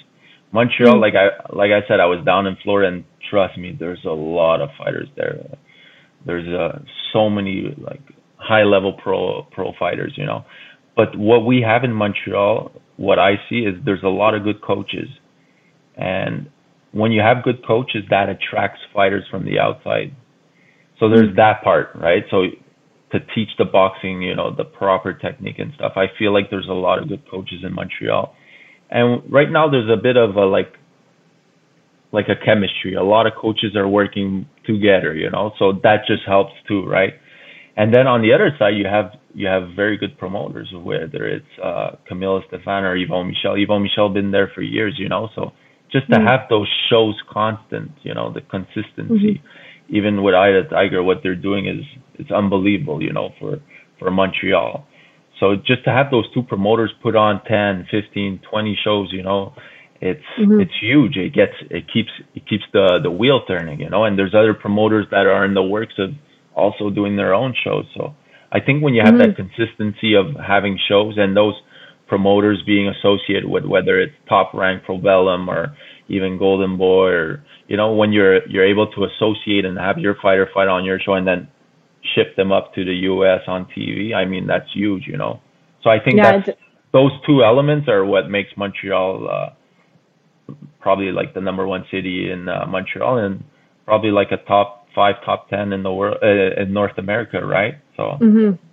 [0.51, 1.01] montreal mm-hmm.
[1.01, 4.09] like i like i said i was down in florida and trust me there's a
[4.09, 5.37] lot of fighters there
[6.25, 6.79] there's uh,
[7.13, 8.01] so many like
[8.37, 10.45] high level pro pro fighters, you know.
[10.95, 14.61] But what we have in Montreal, what I see is there's a lot of good
[14.61, 15.07] coaches,
[15.95, 16.49] and
[16.91, 20.15] when you have good coaches, that attracts fighters from the outside.
[20.99, 22.23] So there's that part, right?
[22.31, 22.45] So
[23.11, 25.93] to teach the boxing, you know, the proper technique and stuff.
[25.95, 28.35] I feel like there's a lot of good coaches in Montreal.
[28.89, 30.73] And right now there's a bit of a like
[32.11, 32.93] like a chemistry.
[32.95, 35.51] A lot of coaches are working together, you know.
[35.59, 37.13] So that just helps too, right?
[37.75, 41.45] And then on the other side, you have you have very good promoters, whether it's
[41.63, 43.53] uh, Camille Estephan or Yvon Michel.
[43.53, 45.29] Yvon Michel been there for years, you know.
[45.35, 45.51] So
[45.91, 46.27] just to mm-hmm.
[46.27, 49.47] have those shows constant, you know, the consistency, mm-hmm.
[49.89, 51.83] Even with of Tiger, what they're doing is
[52.15, 53.59] it's unbelievable, you know, for
[53.99, 54.85] for Montreal.
[55.39, 59.53] So just to have those two promoters put on 10, 15, 20 shows, you know,
[60.01, 60.59] it's mm-hmm.
[60.61, 61.17] it's huge.
[61.17, 64.03] It gets it keeps it keeps the the wheel turning, you know.
[64.03, 66.11] And there's other promoters that are in the works of
[66.53, 67.85] also doing their own shows.
[67.95, 68.15] So
[68.51, 69.31] I think when you have mm-hmm.
[69.31, 71.55] that consistency of having shows and those
[72.07, 75.75] promoters being associated with whether it's top rank Probellum, or
[76.07, 80.15] even Golden Boy or you know when you're you're able to associate and have your
[80.21, 81.47] fighter fight on your show and then
[82.15, 85.41] ship them up to the US on TV, I mean that's huge, you know.
[85.83, 86.57] So I think yeah, that's
[86.93, 92.47] those two elements are what makes Montreal uh, probably like the number one city in
[92.47, 93.43] uh, Montreal and
[93.85, 97.75] probably like a top five top ten in the world uh, in North America, right?
[97.95, 98.03] So.
[98.19, 98.63] Mm-hmm.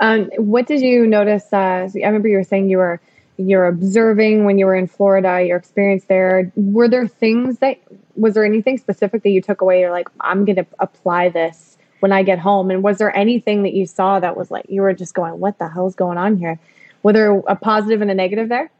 [0.00, 1.52] Um, what did you notice?
[1.52, 3.00] Uh, I remember you were saying you were
[3.38, 6.52] you're observing when you were in Florida, your experience there.
[6.56, 7.78] Were there things that
[8.16, 9.80] was there anything specific that you took away?
[9.80, 12.70] You're like, I'm going to apply this when I get home.
[12.70, 15.58] And was there anything that you saw that was like you were just going, what
[15.58, 16.58] the hell's going on here?
[17.04, 18.70] Were there a positive and a negative there?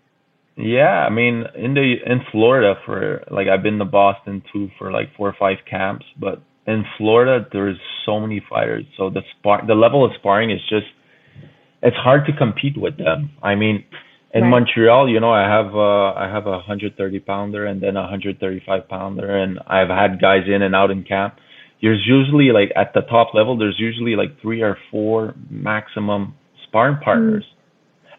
[0.57, 4.91] Yeah, I mean, in the in Florida for like I've been to Boston too for
[4.91, 9.65] like four or five camps, but in Florida there's so many fighters, so the spar
[9.65, 10.87] the level of sparring is just
[11.81, 13.31] it's hard to compete with them.
[13.41, 13.85] I mean,
[14.35, 14.51] in right.
[14.51, 18.89] Montreal, you know, I have uh I have a 130 pounder and then a 135
[18.89, 21.35] pounder, and I've had guys in and out in camp.
[21.81, 26.35] There's usually like at the top level, there's usually like three or four maximum
[26.67, 27.45] sparring partners.
[27.49, 27.59] Mm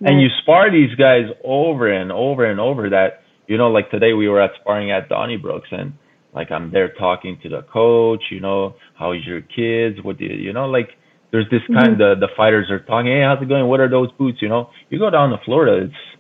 [0.01, 4.13] and you spar these guys over and over and over that you know like today
[4.13, 5.93] we were at sparring at Donnybrook's and
[6.33, 10.35] like I'm there talking to the coach you know how's your kids what do you
[10.35, 10.89] you know like
[11.31, 12.01] there's this kind mm-hmm.
[12.01, 14.49] of the, the fighters are talking hey how's it going what are those boots you
[14.49, 16.19] know you go down to Florida it's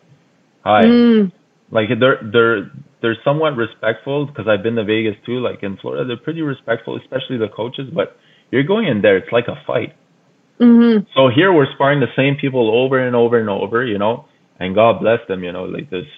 [0.63, 1.31] hi mm.
[1.71, 6.05] like they're they're they're somewhat respectful because I've been to Vegas too like in Florida
[6.05, 8.17] they're pretty respectful especially the coaches but
[8.51, 9.95] you're going in there it's like a fight
[10.59, 11.07] Mm-hmm.
[11.15, 14.25] So here we're sparring the same people over and over and over, you know,
[14.59, 16.11] and God bless them, you know, like there's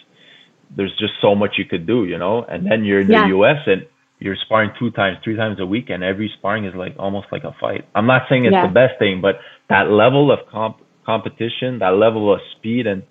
[0.76, 3.24] there's just so much you could do, you know, and then you're in yeah.
[3.24, 3.58] the U.S.
[3.68, 3.86] and
[4.22, 7.44] you're sparring two times, three times a week, and every sparring is like almost like
[7.44, 7.88] a fight.
[7.96, 8.68] I'm not saying it's yeah.
[8.68, 9.36] the best thing, but
[9.68, 13.02] that level of comp competition, that level of speed, and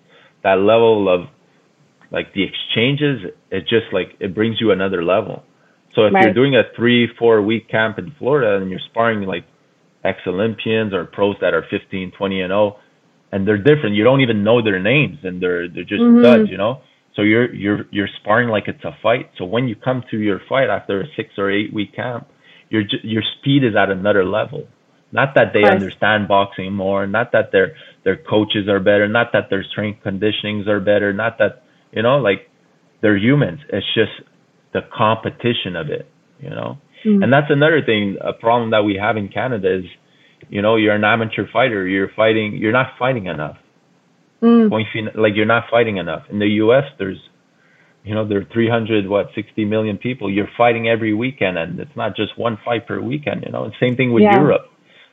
[0.44, 1.28] that level of
[2.12, 5.42] like the exchanges, it just like it brings you another level.
[5.96, 6.24] So if right.
[6.24, 9.44] you're doing a three, four week camp in Florida and you're sparring like
[10.04, 12.78] ex Olympians or pros that are 15, 20 and 0,
[13.32, 13.96] and they're different.
[13.96, 16.22] You don't even know their names, and they're they're just mm-hmm.
[16.22, 16.82] studs, you know.
[17.16, 19.30] So you're you're you're sparring like it's a fight.
[19.38, 22.28] So when you come to your fight after a six or eight week camp,
[22.68, 24.66] your your speed is at another level.
[25.12, 29.50] Not that they understand boxing more, not that their their coaches are better, not that
[29.50, 32.48] their strength conditionings are better, not that you know like
[33.02, 33.60] they're humans.
[33.72, 34.12] It's just
[34.72, 36.78] the competition of it, you know.
[37.04, 37.24] Mm.
[37.24, 39.84] And that's another thing, a problem that we have in Canada is,
[40.48, 43.56] you know, you're an amateur fighter, you're fighting, you're not fighting enough.
[44.42, 44.70] Mm.
[45.14, 46.24] Like you're not fighting enough.
[46.30, 47.18] In the U.S., there's,
[48.04, 50.30] you know, there are 300 what 60 million people.
[50.30, 53.44] You're fighting every weekend, and it's not just one fight per weekend.
[53.44, 54.38] You know, and same thing with yeah.
[54.38, 54.66] Europe.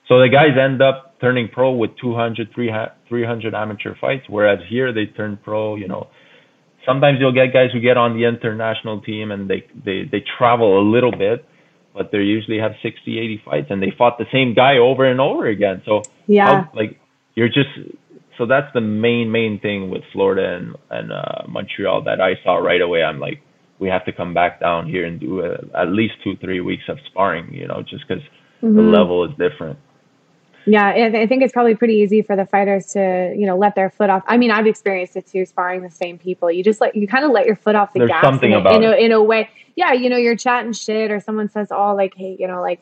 [0.08, 5.06] So the guys end up turning pro with 200, 300 amateur fights, whereas here they
[5.06, 6.08] turn pro, you know,
[6.88, 10.80] sometimes you'll get guys who get on the international team and they they they travel
[10.80, 11.46] a little bit
[11.94, 15.20] but they usually have 60 80 fights and they fought the same guy over and
[15.20, 17.00] over again so yeah how, like
[17.36, 17.70] you're just
[18.38, 22.56] so that's the main main thing with Florida and and uh, Montreal that I saw
[22.56, 23.42] right away I'm like
[23.80, 26.84] we have to come back down here and do a, at least 2 3 weeks
[26.88, 28.20] of sparring you know just cuz
[28.62, 28.76] mm-hmm.
[28.76, 29.80] the level is different
[30.70, 33.90] yeah, I think it's probably pretty easy for the fighters to, you know, let their
[33.90, 34.24] foot off.
[34.28, 36.52] I mean, I've experienced it too, sparring the same people.
[36.52, 38.22] You just let you kind of let your foot off the There's gas.
[38.22, 39.50] something in, about in a, in a way.
[39.78, 42.82] Yeah, you know, you're chatting shit, or someone says, "Oh, like, hey, you know, like."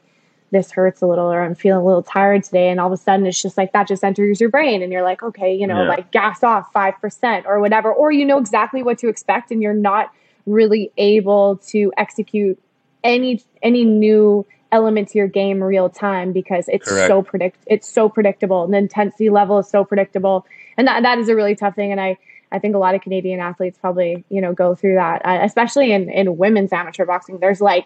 [0.51, 2.69] This hurts a little or I'm feeling a little tired today.
[2.69, 5.03] And all of a sudden it's just like that just enters your brain and you're
[5.03, 5.89] like okay you know yeah.
[5.89, 7.91] like gas off 5% or whatever.
[7.91, 10.11] Or you know exactly what to expect and you're not
[10.45, 12.61] really able to execute
[13.03, 17.07] any any new element to your game real time because it's Correct.
[17.07, 18.63] so predict it's so predictable.
[18.63, 20.45] And the intensity level is so predictable.
[20.77, 21.91] And that that is a really tough thing.
[21.91, 22.17] And I
[22.51, 25.25] I think a lot of Canadian athletes probably you know go through that.
[25.25, 27.85] Uh, especially in in women's amateur boxing there's like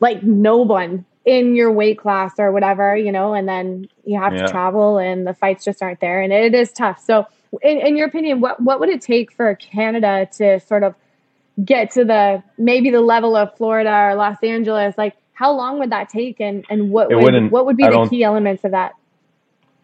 [0.00, 4.32] like no one in your weight class or whatever you know and then you have
[4.32, 4.46] yeah.
[4.46, 7.26] to travel and the fights just aren't there and it is tough so
[7.62, 10.94] in, in your opinion what what would it take for Canada to sort of
[11.64, 15.90] get to the maybe the level of Florida or Los Angeles like how long would
[15.90, 18.92] that take and, and what would, what would be I the key elements of that?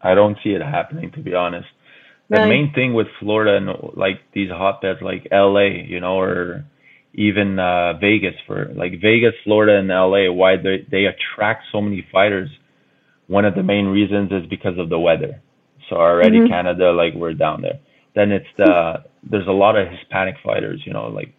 [0.01, 1.69] I don't see it happening to be honest.
[2.31, 2.43] Really?
[2.43, 6.65] The main thing with Florida and like these hotbeds like LA, you know, or
[7.15, 12.07] even uh, Vegas for like Vegas, Florida, and LA, why they they attract so many
[12.13, 12.51] fighters.
[13.27, 15.41] One of the main reasons is because of the weather.
[15.89, 16.49] So already mm-hmm.
[16.53, 17.81] Canada, like we're down there.
[18.15, 21.35] Then it's the there's a lot of Hispanic fighters, you know, like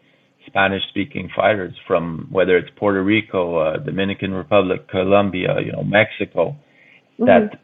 [0.46, 6.56] Spanish speaking fighters from whether it's Puerto Rico, uh, Dominican Republic, Colombia, you know, Mexico,
[7.20, 7.26] mm-hmm.
[7.26, 7.60] that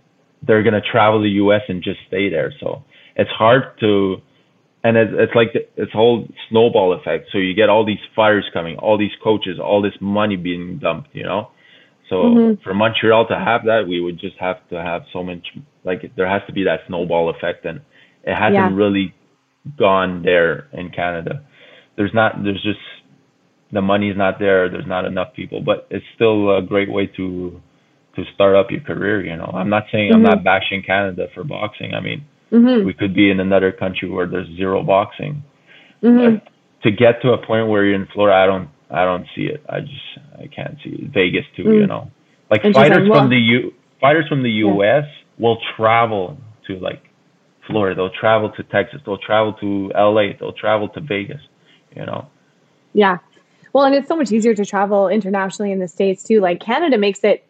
[0.45, 2.54] they're going to travel the US and just stay there.
[2.60, 2.84] So
[3.15, 4.17] it's hard to,
[4.84, 7.30] and it, it's like the, it's whole snowball effect.
[7.32, 11.10] So you get all these fighters coming, all these coaches, all this money being dumped,
[11.13, 11.52] you know?
[12.10, 12.63] So mm-hmm.
[12.63, 15.46] for Montreal to have that, we would just have to have so much,
[15.84, 17.82] like there has to be that snowball effect and
[18.24, 18.74] it hasn't yeah.
[18.74, 19.13] really
[19.78, 21.44] gone there in Canada
[22.00, 22.80] there's not there's just
[23.72, 24.70] the money's not there.
[24.70, 27.62] There's not enough people, but it's still a great way to
[28.15, 29.24] to start up your career.
[29.24, 30.15] You know, I'm not saying mm-hmm.
[30.15, 30.44] I'm not mm-hmm.
[30.46, 31.94] bashing Canada for boxing.
[31.94, 32.85] I mean, mm-hmm.
[32.85, 35.43] we could be in another country where there's zero boxing.
[36.03, 36.35] Mm-hmm.
[36.35, 36.51] But
[36.83, 39.63] to get to a point where you're in Florida, I don't I don't see it.
[39.69, 41.13] I just I can't see it.
[41.13, 41.63] Vegas too.
[41.63, 41.88] You mm.
[41.88, 42.12] know,
[42.49, 45.03] like fighters from the U fighters from the U.S.
[45.05, 45.45] Yeah.
[45.45, 47.03] will travel to like
[47.67, 47.95] Florida.
[47.95, 49.01] They'll travel to Texas.
[49.05, 50.35] They'll travel to L.A.
[50.39, 51.41] They'll travel to Vegas
[51.95, 52.27] you know?
[52.93, 53.17] Yeah.
[53.73, 56.39] Well, and it's so much easier to travel internationally in the States too.
[56.39, 57.45] Like Canada makes it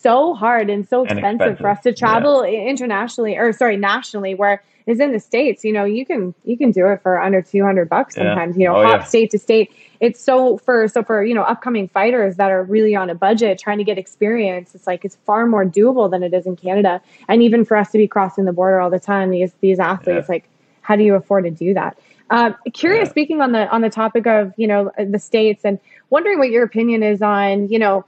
[0.00, 1.58] so hard and so expensive, and expensive.
[1.60, 2.62] for us to travel yeah.
[2.62, 6.70] internationally or sorry, nationally where is in the States, you know, you can you can
[6.70, 8.60] do it for under two hundred bucks sometimes, yeah.
[8.60, 9.04] you know, oh, hop yeah.
[9.04, 9.70] state to state.
[10.00, 13.58] It's so for so for, you know, upcoming fighters that are really on a budget
[13.58, 17.00] trying to get experience, it's like it's far more doable than it is in Canada.
[17.28, 20.28] And even for us to be crossing the border all the time, these these athletes,
[20.28, 20.48] like
[20.80, 21.96] how do you afford to do that?
[22.30, 23.10] Uh, curious, yeah.
[23.10, 25.78] speaking on the on the topic of you know the states, and
[26.10, 28.04] wondering what your opinion is on you know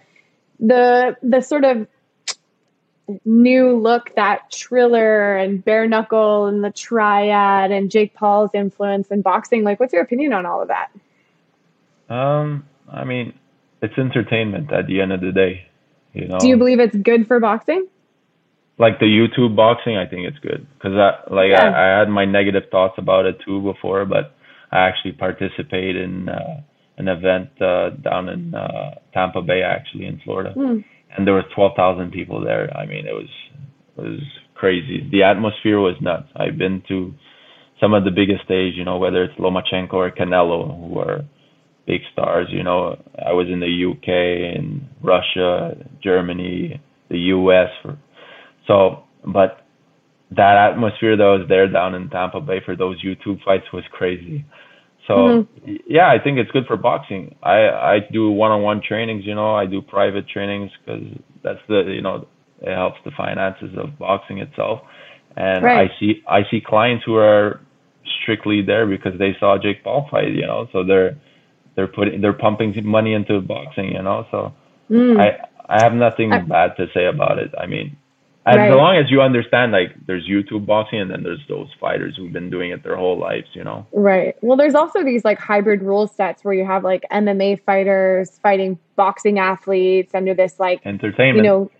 [0.68, 1.86] the the sort of
[3.24, 9.20] new look that Triller and Bare Knuckle and the Triad and Jake Paul's influence in
[9.20, 9.62] boxing.
[9.62, 10.90] Like, what's your opinion on all of that?
[12.08, 13.34] Um, I mean,
[13.82, 15.68] it's entertainment at the end of the day.
[16.12, 16.38] You know.
[16.38, 17.88] Do you believe it's good for boxing?
[18.78, 21.68] like the YouTube boxing, I think it's good because I like yeah.
[21.68, 24.34] I, I had my negative thoughts about it too before, but
[24.72, 26.62] I actually participate in uh,
[26.96, 30.84] an event uh, down in uh, Tampa Bay, actually in Florida, mm.
[31.16, 32.74] and there were twelve thousand people there.
[32.76, 33.28] I mean, it was
[33.96, 34.20] it was
[34.54, 35.08] crazy.
[35.10, 36.28] The atmosphere was nuts.
[36.36, 37.12] I've been to
[37.80, 41.22] some of the biggest stage, you know, whether it's Lomachenko or Canelo, who are
[41.86, 42.46] big stars.
[42.50, 46.80] You know, I was in the UK, in Russia, Germany,
[47.10, 47.98] the US for
[48.66, 49.66] so, but
[50.30, 54.44] that atmosphere that was there down in Tampa Bay for those YouTube fights was crazy.
[55.06, 55.74] So mm-hmm.
[55.86, 57.34] yeah, I think it's good for boxing.
[57.42, 59.26] I I do one-on-one trainings.
[59.26, 61.04] You know, I do private trainings because
[61.42, 62.26] that's the you know
[62.62, 64.80] it helps the finances of boxing itself.
[65.36, 65.90] And right.
[65.90, 67.60] I see I see clients who are
[68.22, 70.32] strictly there because they saw Jake Paul fight.
[70.32, 71.18] You know, so they're
[71.76, 73.92] they're putting they're pumping money into boxing.
[73.92, 74.54] You know, so
[74.90, 75.20] mm.
[75.20, 75.38] I
[75.68, 77.52] I have nothing I, bad to say about it.
[77.58, 77.96] I mean,
[78.46, 78.74] as right.
[78.74, 82.50] long as you understand like there's YouTube boxing and then there's those fighters who've been
[82.50, 83.86] doing it their whole lives, you know.
[83.92, 84.36] Right.
[84.42, 88.78] Well, there's also these like hybrid rule sets where you have like MMA fighters fighting
[88.96, 91.36] boxing athletes under this like entertainment.
[91.38, 91.70] You know,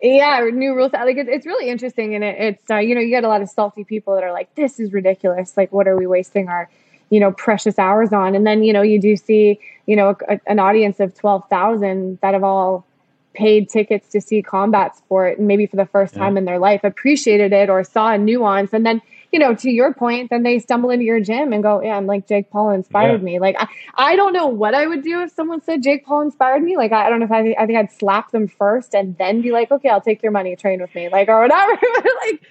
[0.00, 0.92] yeah, new rules.
[0.92, 3.42] Like it's, it's really interesting, and it, it's uh, you know you get a lot
[3.42, 5.56] of salty people that are like, "This is ridiculous.
[5.56, 6.70] Like, what are we wasting our
[7.10, 10.40] you know precious hours on?" And then you know you do see you know a,
[10.46, 12.86] an audience of twelve thousand that have all
[13.34, 16.40] paid tickets to see combat sport and maybe for the first time yeah.
[16.40, 19.00] in their life appreciated it or saw a nuance and then
[19.32, 22.06] you know to your point then they stumble into your gym and go yeah i'm
[22.06, 23.24] like jake paul inspired yeah.
[23.24, 23.66] me like I,
[23.96, 26.92] I don't know what i would do if someone said jake paul inspired me like
[26.92, 29.50] i, I don't know if I, I think i'd slap them first and then be
[29.50, 31.72] like okay i'll take your money train with me like or whatever
[32.26, 32.42] like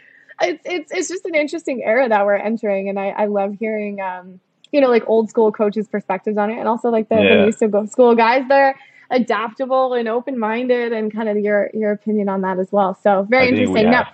[0.44, 4.02] it's, it's it's just an interesting era that we're entering and i, I love hearing
[4.02, 4.40] um
[4.72, 7.46] you know like old school coaches perspectives on it and also like the, yeah.
[7.46, 8.76] the new school guys there
[9.12, 12.98] adaptable and open minded and kind of your your opinion on that as well.
[13.04, 13.92] So very interesting.
[13.92, 14.08] Now,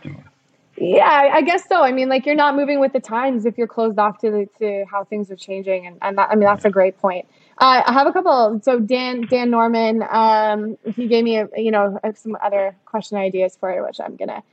[0.75, 1.81] yeah, I guess so.
[1.83, 4.49] I mean, like you're not moving with the times if you're closed off to the,
[4.59, 7.27] to how things are changing, and, and that, I mean that's a great point.
[7.59, 8.59] Uh, I have a couple.
[8.63, 13.55] So Dan Dan Norman, um, he gave me a you know some other question ideas
[13.59, 14.43] for it, which I'm gonna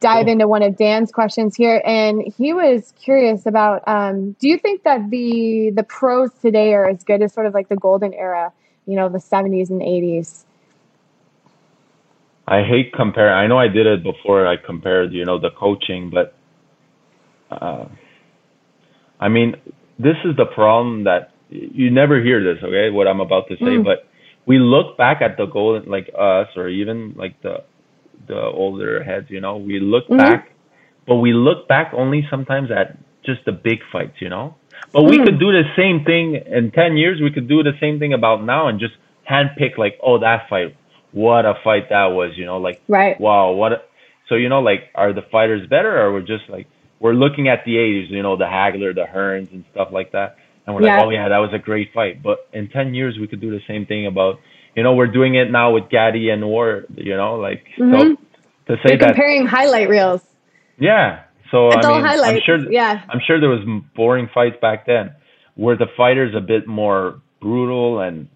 [0.00, 0.32] dive cool.
[0.32, 3.82] into one of Dan's questions here, and he was curious about.
[3.86, 7.54] Um, do you think that the the pros today are as good as sort of
[7.54, 8.52] like the golden era
[8.86, 10.44] you know, the 70s and 80s?
[12.46, 13.32] I hate comparing.
[13.32, 14.46] I know I did it before.
[14.46, 16.34] I compared, you know, the coaching, but
[17.50, 17.86] uh,
[19.20, 19.54] I mean,
[19.98, 22.62] this is the problem that you never hear this.
[22.62, 23.84] Okay, what I'm about to say, mm.
[23.84, 24.08] but
[24.46, 27.64] we look back at the golden, like us, or even like the
[28.26, 29.26] the older heads.
[29.30, 30.16] You know, we look mm-hmm.
[30.16, 30.50] back,
[31.06, 34.16] but we look back only sometimes at just the big fights.
[34.20, 34.56] You know,
[34.92, 35.24] but we mm.
[35.24, 37.20] could do the same thing in 10 years.
[37.20, 38.94] We could do the same thing about now and just
[39.28, 40.76] handpick like, oh, that fight,
[41.12, 43.20] what a fight that was, you know, like, right.
[43.20, 43.72] wow, what.
[43.72, 43.82] A,
[44.28, 46.66] so, you know, like, are the fighters better or we're just like,
[47.00, 50.36] we're looking at the 80s, you know, the Hagler, the Hearns and stuff like that.
[50.66, 50.98] And we're yeah.
[50.98, 52.22] like, oh, yeah, that was a great fight.
[52.22, 54.38] But in 10 years, we could do the same thing about,
[54.76, 57.92] you know, we're doing it now with Gatti and Ward, you know, like, mm-hmm.
[57.92, 58.16] so
[58.68, 59.08] to say You're that.
[59.08, 60.22] comparing highlight reels.
[60.78, 61.24] Yeah.
[61.52, 63.02] So it's I mean, I'm sure, yeah.
[63.10, 63.60] I'm sure there was
[63.94, 65.14] boring fights back then.
[65.54, 68.28] Were the fighters a bit more brutal and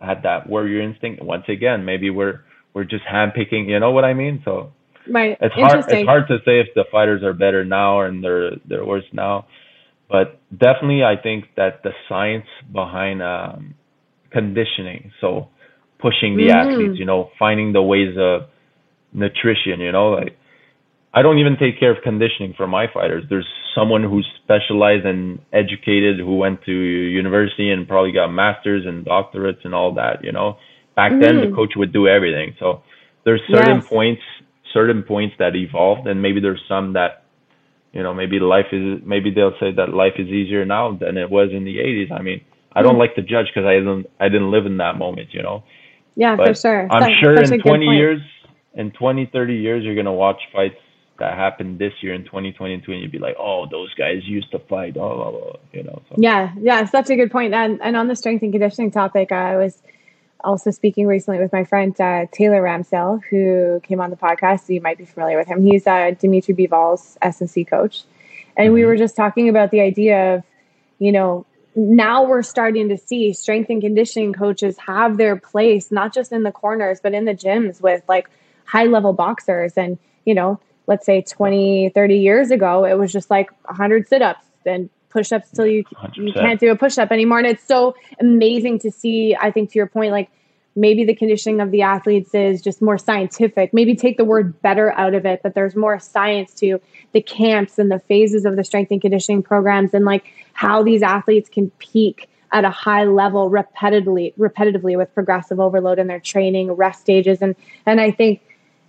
[0.00, 1.22] had that warrior instinct?
[1.22, 2.44] Once again, maybe we're
[2.74, 3.66] we're just handpicking.
[3.68, 4.42] You know what I mean?
[4.44, 4.72] So
[5.08, 5.38] right.
[5.40, 5.84] It's hard.
[5.88, 9.46] It's hard to say if the fighters are better now and they're they're worse now.
[10.10, 13.74] But definitely, I think that the science behind um,
[14.30, 15.48] conditioning, so
[15.98, 16.70] pushing the mm-hmm.
[16.70, 18.48] athletes, you know, finding the ways of
[19.14, 20.36] nutrition, you know, like
[21.12, 23.24] I don't even take care of conditioning for my fighters.
[23.28, 29.04] There's someone who's specialized and educated who went to university and probably got masters and
[29.04, 30.56] doctorates and all that, you know.
[30.94, 31.20] Back mm.
[31.20, 31.54] then the mm.
[31.54, 32.54] coach would do everything.
[32.58, 32.82] So
[33.24, 33.88] there's certain yes.
[33.88, 34.22] points
[34.72, 37.24] certain points that evolved and maybe there's some that
[37.92, 41.28] you know, maybe life is maybe they'll say that life is easier now than it
[41.28, 42.12] was in the 80s.
[42.12, 42.40] I mean,
[42.72, 43.00] I don't mm.
[43.00, 45.64] like to judge because I didn't I didn't live in that moment, you know.
[46.14, 46.92] Yeah, but for sure.
[46.92, 48.20] I'm sure in 20 years
[48.74, 50.76] in 20 30 years you're going to watch fights
[51.20, 54.58] that happened this year in 2022 and you'd be like oh those guys used to
[54.58, 56.16] fight blah, blah, blah, you know so.
[56.18, 57.54] yeah yeah such a good point.
[57.54, 59.80] and, and on the strength and conditioning topic i was
[60.42, 64.72] also speaking recently with my friend uh, taylor ramsell who came on the podcast so
[64.72, 68.04] you might be familiar with him he's uh, Dmitry Bivol's snc coach
[68.56, 68.74] and mm-hmm.
[68.74, 70.42] we were just talking about the idea of
[70.98, 76.12] you know now we're starting to see strength and conditioning coaches have their place not
[76.12, 78.28] just in the corners but in the gyms with like
[78.64, 83.30] high level boxers and you know let's say 20, 30 years ago, it was just
[83.30, 87.10] like 100 sit ups and push ups till you, you can't do a push up
[87.10, 87.38] anymore.
[87.38, 90.30] And it's so amazing to see, I think, to your point, like
[90.76, 93.74] maybe the conditioning of the athletes is just more scientific.
[93.74, 96.80] Maybe take the word better out of it, that there's more science to
[97.12, 101.02] the camps and the phases of the strength and conditioning programs and like how these
[101.02, 106.72] athletes can peak at a high level repetitively repetitively with progressive overload in their training
[106.72, 107.54] rest stages and
[107.86, 108.40] and i think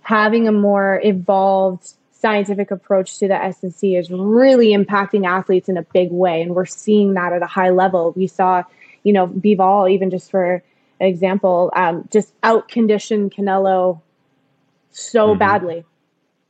[0.02, 5.82] having a more evolved scientific approach to the SNC is really impacting athletes in a
[5.82, 6.40] big way.
[6.40, 8.12] And we're seeing that at a high level.
[8.16, 8.62] We saw,
[9.02, 10.62] you know, Bivol, even just for
[11.00, 14.00] example, um, just out condition Canelo
[14.92, 15.38] so mm-hmm.
[15.38, 15.84] badly.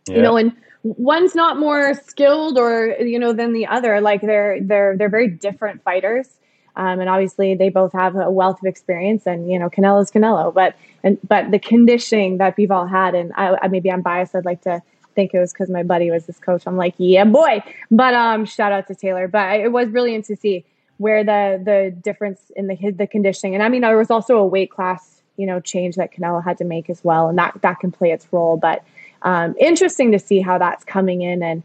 [0.06, 0.16] Yeah.
[0.16, 4.00] You know, and one's not more skilled or, you know, than the other.
[4.00, 6.28] Like they're they're they're very different fighters.
[6.76, 10.52] Um, and obviously, they both have a wealth of experience, and you know, Canelo's Canelo.
[10.52, 14.34] But and but the conditioning that Bivol had, and I, I maybe I'm biased.
[14.34, 14.82] I'd like to
[15.14, 16.62] think it was because my buddy was this coach.
[16.66, 17.62] I'm like, yeah, boy.
[17.90, 19.28] But um, shout out to Taylor.
[19.28, 20.64] But it was brilliant to see
[20.96, 24.46] where the the difference in the the conditioning, and I mean, there was also a
[24.46, 27.80] weight class, you know, change that Canelo had to make as well, and that that
[27.80, 28.56] can play its role.
[28.56, 28.82] But
[29.22, 31.62] um, interesting to see how that's coming in and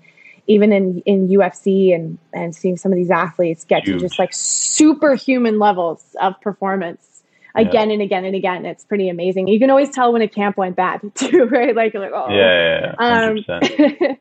[0.48, 3.98] even in in UFC and and seeing some of these athletes get Huge.
[3.98, 7.24] to just like superhuman levels of performance
[7.58, 7.94] again yeah.
[7.96, 8.66] and again and again.
[8.66, 9.48] It's pretty amazing.
[9.48, 11.76] You can always tell when a camp went bad too, right?
[11.76, 14.08] Like, like oh, yeah, yeah, yeah.
[14.08, 14.18] Um,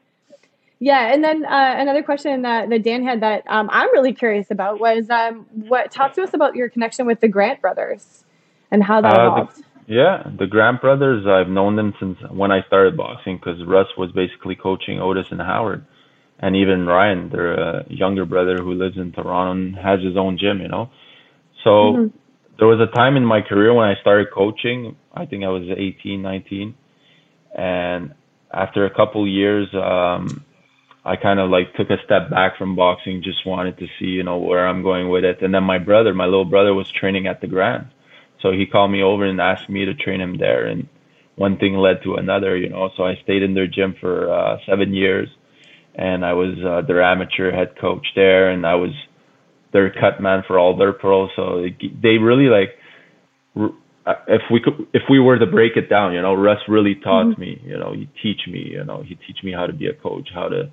[0.80, 1.12] yeah.
[1.12, 4.80] And then uh, another question that, that Dan had that um, I'm really curious about
[4.80, 8.24] was um, what talk to us about your connection with the Grant brothers
[8.70, 9.56] and how that uh, evolved.
[9.56, 9.64] The,
[9.94, 11.26] yeah, the Grant brothers.
[11.26, 15.40] I've known them since when I started boxing because Russ was basically coaching Otis and
[15.40, 15.84] Howard
[16.38, 20.38] and even Ryan, their uh, younger brother who lives in Toronto and has his own
[20.38, 20.90] gym, you know.
[21.64, 22.16] So mm-hmm.
[22.58, 24.96] there was a time in my career when I started coaching.
[25.14, 26.74] I think I was 18, 19,
[27.56, 28.14] and
[28.52, 30.44] after a couple years, um,
[31.04, 33.22] I kind of like took a step back from boxing.
[33.22, 35.40] Just wanted to see, you know, where I'm going with it.
[35.40, 37.86] And then my brother, my little brother, was training at the Grant,
[38.42, 40.66] so he called me over and asked me to train him there.
[40.66, 40.88] And
[41.36, 42.90] one thing led to another, you know.
[42.96, 45.28] So I stayed in their gym for uh, seven years
[45.96, 48.90] and I was uh, their amateur head coach there, and I was
[49.72, 51.30] their cut man for all their pros.
[51.34, 52.70] So they really like
[54.06, 56.94] uh, if we could if we were to break it down, you know, Russ really
[56.94, 57.40] taught mm-hmm.
[57.40, 57.60] me.
[57.64, 58.68] You know, he teach me.
[58.70, 60.70] You know, he teach me how to be a coach, how to,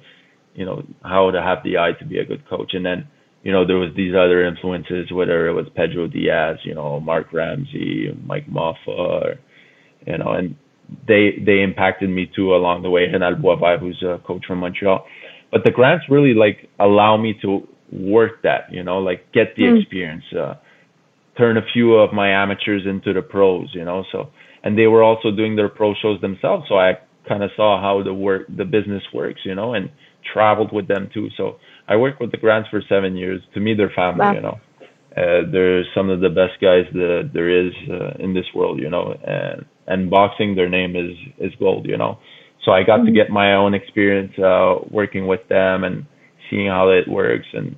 [0.53, 3.07] you know, how to have the eye to be a good coach, and then.
[3.45, 7.33] You know, there was these other influences, whether it was Pedro Diaz, you know, Marc
[7.33, 9.37] Ramsay, Mike Maffa,
[10.07, 10.55] you know, and
[11.07, 13.05] they they impacted me too along the way.
[13.05, 15.05] And Boisvert, who's a coach from Montreal,
[15.51, 19.63] but the grants really like allow me to work that, you know, like get the
[19.63, 19.81] mm.
[19.81, 20.55] experience, uh,
[21.37, 24.03] turn a few of my amateurs into the pros, you know.
[24.11, 24.29] So
[24.63, 26.93] and they were also doing their pro shows themselves, so I
[27.27, 29.89] kind of saw how the work the business works, you know, and
[30.33, 31.29] traveled with them too.
[31.37, 31.57] So
[31.87, 33.41] I worked with the grants for seven years.
[33.53, 34.33] To me, they're family, wow.
[34.33, 34.59] you know.
[35.15, 38.89] Uh, they're some of the best guys that there is uh, in this world, you
[38.89, 42.19] know, and and boxing, their name is is gold, you know.
[42.65, 43.07] So I got mm-hmm.
[43.07, 46.05] to get my own experience uh, working with them and
[46.49, 47.75] seeing how it works, and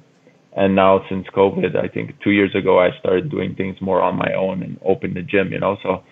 [0.56, 4.16] and now since COVID, I think two years ago, I started doing things more on
[4.18, 5.78] my own and opened the gym, you know.
[5.84, 6.04] So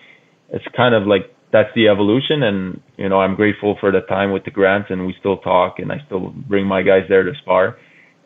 [0.50, 4.32] it's kind of like that's the evolution, and you know, I'm grateful for the time
[4.32, 7.32] with the grants, and we still talk, and I still bring my guys there to
[7.42, 7.78] spar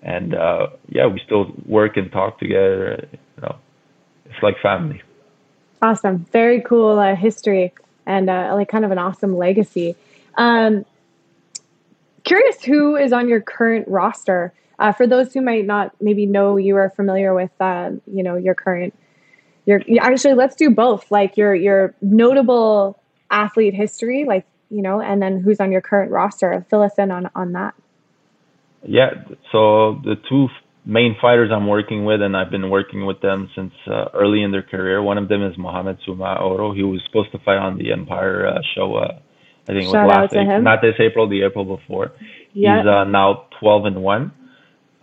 [0.02, 3.08] and uh, yeah, we still work and talk together.
[3.12, 3.56] You know,
[4.26, 5.02] it's like family.
[5.82, 7.74] Awesome, very cool uh, history
[8.06, 9.96] and uh, like kind of an awesome legacy.
[10.36, 10.86] Um,
[12.24, 14.54] curious, who is on your current roster?
[14.80, 18.36] Uh, for those who might not maybe know you are familiar with, uh, you know,
[18.36, 18.94] your current.
[19.66, 21.12] Your actually, let's do both.
[21.12, 22.98] Like your your notable
[23.30, 26.66] athlete history, like you know, and then who's on your current roster.
[26.70, 27.74] Fill us in on on that.
[28.84, 29.10] Yeah,
[29.52, 30.48] so the two
[30.88, 34.52] main fighters I'm working with, and I've been working with them since uh, early in
[34.52, 35.02] their career.
[35.04, 36.74] One of them is Mohammed Soumaoro.
[36.76, 38.96] He was supposed to fight on the Empire uh, show.
[38.96, 39.20] Uh,
[39.68, 42.14] I think Shout it was last April, not this April, the April before.
[42.54, 42.78] Yep.
[42.78, 44.32] He's uh, now 12 and one.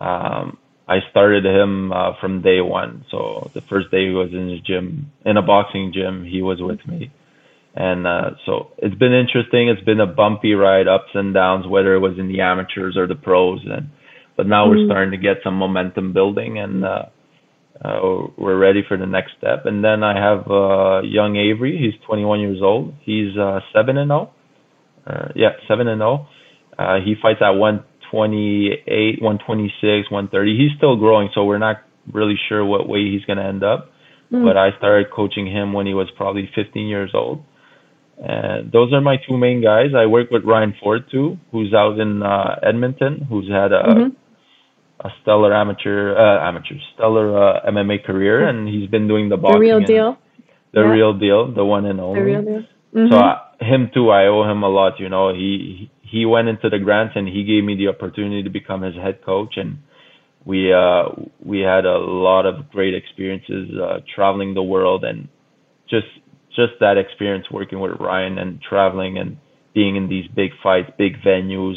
[0.01, 0.57] Um,
[0.87, 3.05] I started him uh, from day one.
[3.11, 6.61] So the first day he was in his gym, in a boxing gym, he was
[6.61, 7.11] with me.
[7.75, 9.67] And uh, so it's been interesting.
[9.69, 13.05] It's been a bumpy ride, ups and downs, whether it was in the amateurs or
[13.05, 13.61] the pros.
[13.65, 13.89] And
[14.37, 14.79] but now mm-hmm.
[14.79, 17.05] we're starting to get some momentum building, and uh,
[17.83, 19.65] uh, we're ready for the next step.
[19.65, 21.77] And then I have uh, young Avery.
[21.77, 22.93] He's 21 years old.
[23.01, 24.33] He's uh, seven and zero.
[25.07, 25.11] Oh.
[25.11, 26.27] Uh, yeah, seven and zero.
[26.77, 26.83] Oh.
[26.83, 30.57] Uh, he fights at 128, 126, 130.
[30.57, 31.77] He's still growing, so we're not
[32.11, 33.91] really sure what way he's going to end up.
[34.31, 34.45] Mm-hmm.
[34.45, 37.43] But I started coaching him when he was probably 15 years old
[38.17, 39.87] and those are my two main guys.
[39.95, 44.09] I work with Ryan Ford too, who's out in uh, Edmonton, who's had a mm-hmm.
[45.05, 49.61] A stellar amateur uh, amateur stellar uh, MMA career, and he's been doing the boxing.
[49.61, 50.17] The real deal.
[50.73, 50.87] The yeah.
[50.87, 52.19] real deal, the one and only.
[52.19, 52.63] The real deal.
[52.95, 53.11] Mm-hmm.
[53.11, 54.99] So uh, him too, I owe him a lot.
[54.99, 58.49] You know, he he went into the grants and he gave me the opportunity to
[58.49, 59.77] become his head coach, and
[60.43, 61.03] we uh
[61.43, 65.27] we had a lot of great experiences uh, traveling the world and
[65.89, 66.07] just
[66.55, 69.37] just that experience working with Ryan and traveling and
[69.73, 71.75] being in these big fights, big venues,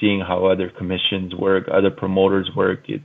[0.00, 2.80] seeing how other commissions work, other promoters work.
[2.88, 3.04] It's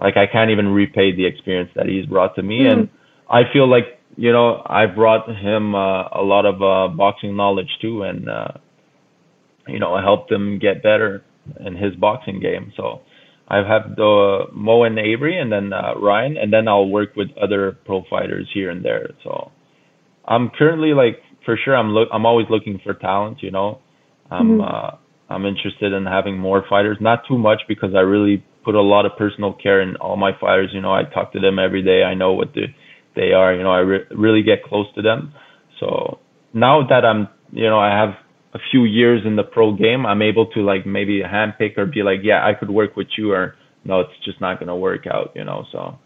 [0.00, 2.72] like I can't even repay the experience that he's brought to me, mm.
[2.72, 2.88] and
[3.30, 3.84] I feel like
[4.16, 8.48] you know I brought him uh, a lot of uh, boxing knowledge too, and uh,
[9.66, 11.24] you know helped him get better
[11.64, 12.72] in his boxing game.
[12.76, 13.00] So
[13.48, 17.28] I've had the Mo and Avery, and then uh, Ryan, and then I'll work with
[17.40, 19.10] other pro fighters here and there.
[19.22, 19.50] So
[20.26, 23.38] I'm currently like for sure I'm look I'm always looking for talent.
[23.42, 23.80] You know,
[24.30, 24.60] I'm mm-hmm.
[24.60, 26.98] uh, I'm interested in having more fighters.
[27.00, 30.32] Not too much because I really put a lot of personal care in all my
[30.40, 30.70] fighters.
[30.72, 32.02] You know, I talk to them every day.
[32.02, 32.66] I know what the,
[33.14, 33.54] they are.
[33.54, 35.32] You know, I re- really get close to them.
[35.80, 36.18] So
[36.54, 38.14] now that I'm, you know, I have
[38.54, 42.02] a few years in the pro game, I'm able to like maybe handpick or be
[42.02, 43.54] like, yeah, I could work with you, or
[43.84, 45.64] no, it's just not gonna work out, you know.
[45.70, 45.98] So,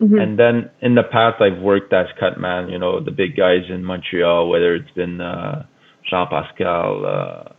[0.00, 0.18] mm-hmm.
[0.18, 2.68] and then in the past, I've worked as cut man.
[2.68, 5.64] you know, the big guys in Montreal, whether it's been uh,
[6.08, 7.52] Jean Pascal, uh,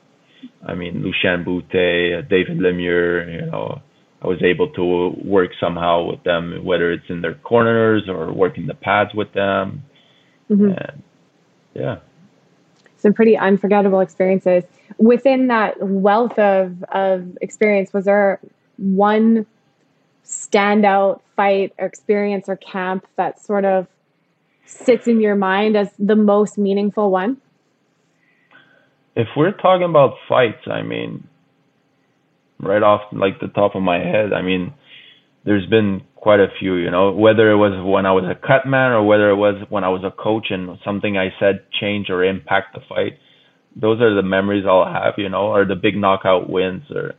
[0.65, 3.81] I mean Lucian Bute, David Lemieux, you know.
[4.21, 8.67] I was able to work somehow with them, whether it's in their corners or working
[8.67, 9.83] the pads with them.
[10.49, 10.71] Mm-hmm.
[10.71, 11.03] And
[11.73, 11.99] yeah
[12.99, 14.63] some pretty unforgettable experiences.
[14.97, 18.39] Within that wealth of, of experience, was there
[18.77, 19.45] one
[20.25, 23.87] standout fight or experience or camp that sort of
[24.65, 27.37] sits in your mind as the most meaningful one?
[29.19, 31.27] If we're talking about fights, I mean,
[32.59, 34.73] right off like the top of my head, I mean,
[35.43, 38.65] there's been quite a few, you know, whether it was when I was a cut
[38.65, 42.09] man or whether it was when I was a coach and something I said change
[42.09, 43.19] or impact the fight.
[43.75, 47.13] Those are the memories I'll have, you know, or the big knockout wins or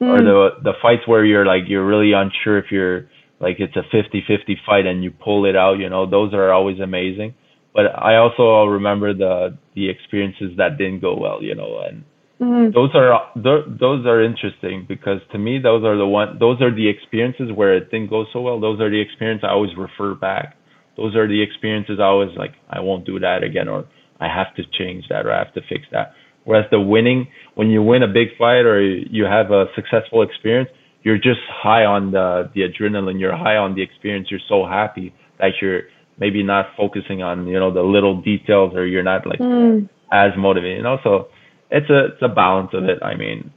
[0.00, 0.08] mm.
[0.08, 3.08] or the the fights where you're like you're really unsure if you're
[3.40, 6.80] like it's a 50-50 fight and you pull it out, you know, those are always
[6.80, 7.34] amazing.
[7.74, 12.04] But I also remember the the experiences that didn't go well, you know, and
[12.42, 12.74] Mm-hmm.
[12.74, 16.88] Those are those are interesting because to me those are the one those are the
[16.88, 18.58] experiences where it didn't go so well.
[18.58, 20.56] Those are the experiences I always refer back.
[20.96, 23.84] Those are the experiences I always like I won't do that again or
[24.18, 26.14] I have to change that or I have to fix that.
[26.42, 30.70] Whereas the winning when you win a big fight or you have a successful experience,
[31.04, 33.20] you're just high on the the adrenaline.
[33.20, 34.32] You're high on the experience.
[34.32, 35.82] You're so happy that you're
[36.18, 39.88] maybe not focusing on you know the little details or you're not like mm.
[40.12, 40.78] as motivated.
[40.78, 41.28] You know so
[41.72, 43.02] it's a it's a balance of it.
[43.02, 43.50] I mean,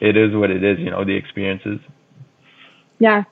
[0.00, 0.78] it is what it is.
[0.78, 1.80] You know, the experiences.
[3.00, 3.24] Yeah.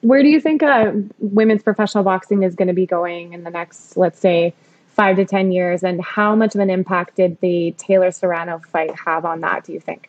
[0.00, 3.50] Where do you think uh, women's professional boxing is going to be going in the
[3.50, 4.54] next, let's say,
[4.88, 8.94] five to ten years, and how much of an impact did the Taylor Serrano fight
[8.98, 9.64] have on that?
[9.64, 10.08] Do you think?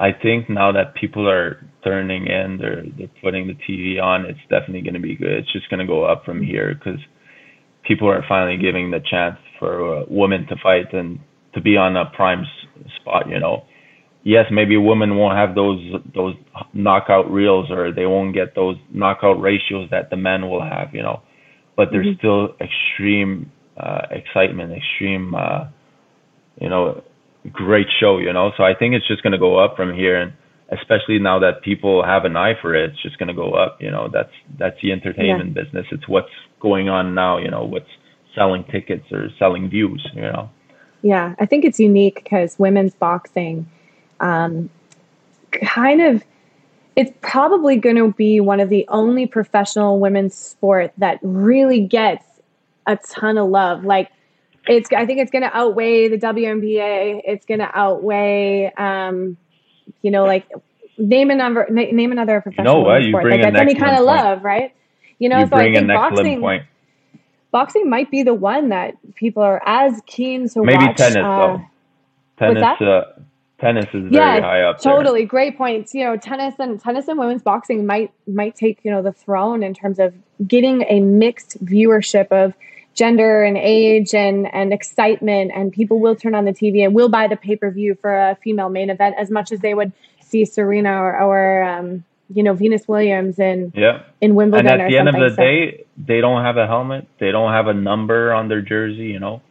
[0.00, 4.24] I think now that people are turning in, they're they're putting the TV on.
[4.24, 5.32] It's definitely going to be good.
[5.32, 6.98] It's just going to go up from here because
[7.86, 11.20] people are finally giving the chance for women to fight, and
[11.54, 12.44] to be on a prime
[13.00, 13.64] spot, you know.
[14.22, 15.80] Yes, maybe women won't have those
[16.14, 16.34] those
[16.72, 21.02] knockout reels or they won't get those knockout ratios that the men will have, you
[21.02, 21.20] know.
[21.76, 22.18] But there's mm-hmm.
[22.18, 25.68] still extreme uh, excitement, extreme, uh,
[26.60, 27.02] you know,
[27.52, 28.52] great show, you know.
[28.56, 30.32] So I think it's just going to go up from here, and
[30.70, 33.80] especially now that people have an eye for it, it's just going to go up.
[33.80, 35.62] You know, that's that's the entertainment yeah.
[35.62, 35.86] business.
[35.90, 36.30] It's what's
[36.60, 37.38] going on now.
[37.38, 37.90] You know, what's
[38.34, 40.06] selling tickets or selling views.
[40.14, 40.50] You know.
[41.02, 43.66] Yeah, I think it's unique because women's boxing
[44.20, 44.70] um,
[45.52, 46.22] kind of
[46.96, 52.24] it's probably going to be one of the only professional women's sport that really gets
[52.86, 53.84] a ton of love.
[53.84, 54.10] Like
[54.66, 57.22] it's I think it's going to outweigh the WNBA.
[57.24, 59.36] It's going to outweigh um,
[60.02, 60.46] you know like
[60.98, 64.06] name another name another professional you know sport that gets any kind of point.
[64.06, 64.74] love, right?
[65.18, 66.64] You know, you so I think boxing point
[67.50, 70.96] boxing might be the one that people are as keen to Maybe watch.
[70.96, 71.62] tennis uh, though.
[72.38, 73.02] Tennis, uh,
[73.58, 74.80] tennis is very yeah, high up.
[74.80, 75.28] Totally, there.
[75.28, 75.94] great points.
[75.94, 79.62] You know, tennis and tennis and women's boxing might might take you know the throne
[79.62, 80.14] in terms of
[80.46, 82.54] getting a mixed viewership of
[82.94, 87.08] gender and age and and excitement and people will turn on the TV and will
[87.08, 89.92] buy the pay per view for a female main event as much as they would
[90.20, 94.02] see Serena or, or um, you know Venus Williams and yeah.
[94.20, 94.72] in Wimbledon.
[94.72, 95.36] And at the end of the so.
[95.36, 97.08] day, they don't have a helmet.
[97.18, 99.06] They don't have a number on their jersey.
[99.06, 99.42] You know,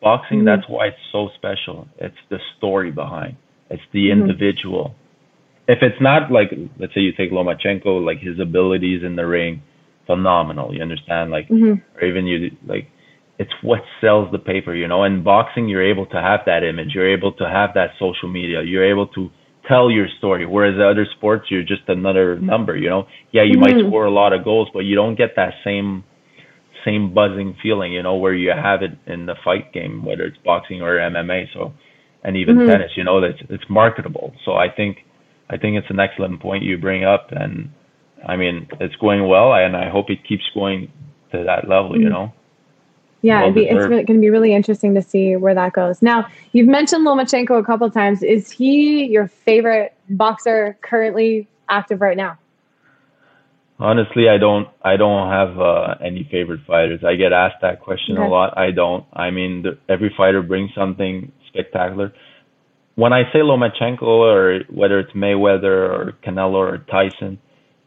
[0.00, 0.38] boxing.
[0.38, 0.46] Mm-hmm.
[0.46, 1.88] That's why it's so special.
[1.98, 3.36] It's the story behind.
[3.70, 4.20] It's the mm-hmm.
[4.20, 4.94] individual.
[5.66, 9.62] If it's not like, let's say you take Lomachenko, like his abilities in the ring,
[10.06, 10.74] phenomenal.
[10.74, 11.30] You understand?
[11.30, 11.80] Like, mm-hmm.
[11.96, 12.88] or even you like,
[13.38, 14.74] it's what sells the paper.
[14.74, 16.90] You know, in boxing, you're able to have that image.
[16.94, 18.62] You're able to have that social media.
[18.62, 19.30] You're able to
[19.68, 20.46] tell your story.
[20.46, 22.76] Whereas other sports, you're just another number.
[22.76, 23.78] You know, yeah, you mm-hmm.
[23.78, 26.04] might score a lot of goals, but you don't get that same
[26.84, 27.92] same buzzing feeling.
[27.92, 31.46] You know, where you have it in the fight game, whether it's boxing or MMA.
[31.52, 31.72] So,
[32.22, 32.68] and even mm-hmm.
[32.68, 32.92] tennis.
[32.96, 34.32] You know, that's it's marketable.
[34.44, 34.98] So I think
[35.50, 37.70] I think it's an excellent point you bring up, and
[38.26, 40.90] I mean it's going well, and I hope it keeps going
[41.32, 41.92] to that level.
[41.92, 42.02] Mm-hmm.
[42.02, 42.32] You know.
[43.22, 46.02] Yeah, be, it's really, going to be really interesting to see where that goes.
[46.02, 48.22] Now, you've mentioned Lomachenko a couple times.
[48.22, 52.36] Is he your favorite boxer currently active right now?
[53.78, 54.68] Honestly, I don't.
[54.82, 57.02] I don't have uh, any favorite fighters.
[57.02, 58.26] I get asked that question okay.
[58.26, 58.58] a lot.
[58.58, 59.06] I don't.
[59.12, 62.12] I mean, the, every fighter brings something spectacular.
[62.94, 67.40] When I say Lomachenko or whether it's Mayweather or Canelo or Tyson,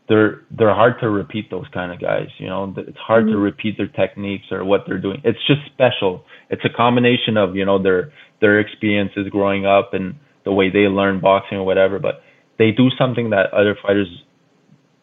[0.07, 2.27] they're they're hard to repeat those kind of guys.
[2.37, 3.33] You know, it's hard mm-hmm.
[3.33, 5.21] to repeat their techniques or what they're doing.
[5.23, 6.23] It's just special.
[6.49, 10.87] It's a combination of you know their their experiences growing up and the way they
[10.87, 11.99] learn boxing or whatever.
[11.99, 12.21] But
[12.57, 14.07] they do something that other fighters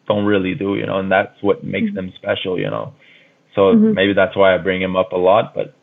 [0.07, 0.75] don't really do.
[0.75, 1.95] You know, and that's what makes mm-hmm.
[1.95, 2.59] them special.
[2.59, 2.93] You know,
[3.53, 3.93] so mm-hmm.
[3.93, 5.53] maybe that's why I bring him up a lot.
[5.53, 5.75] But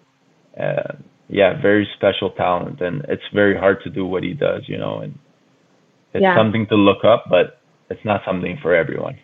[0.61, 0.97] uh,
[1.29, 4.63] yeah, very special talent, and it's very hard to do what he does.
[4.67, 5.17] You know, and
[6.13, 6.37] it's yeah.
[6.37, 7.62] something to look up, but
[7.93, 9.19] it's not something for everyone.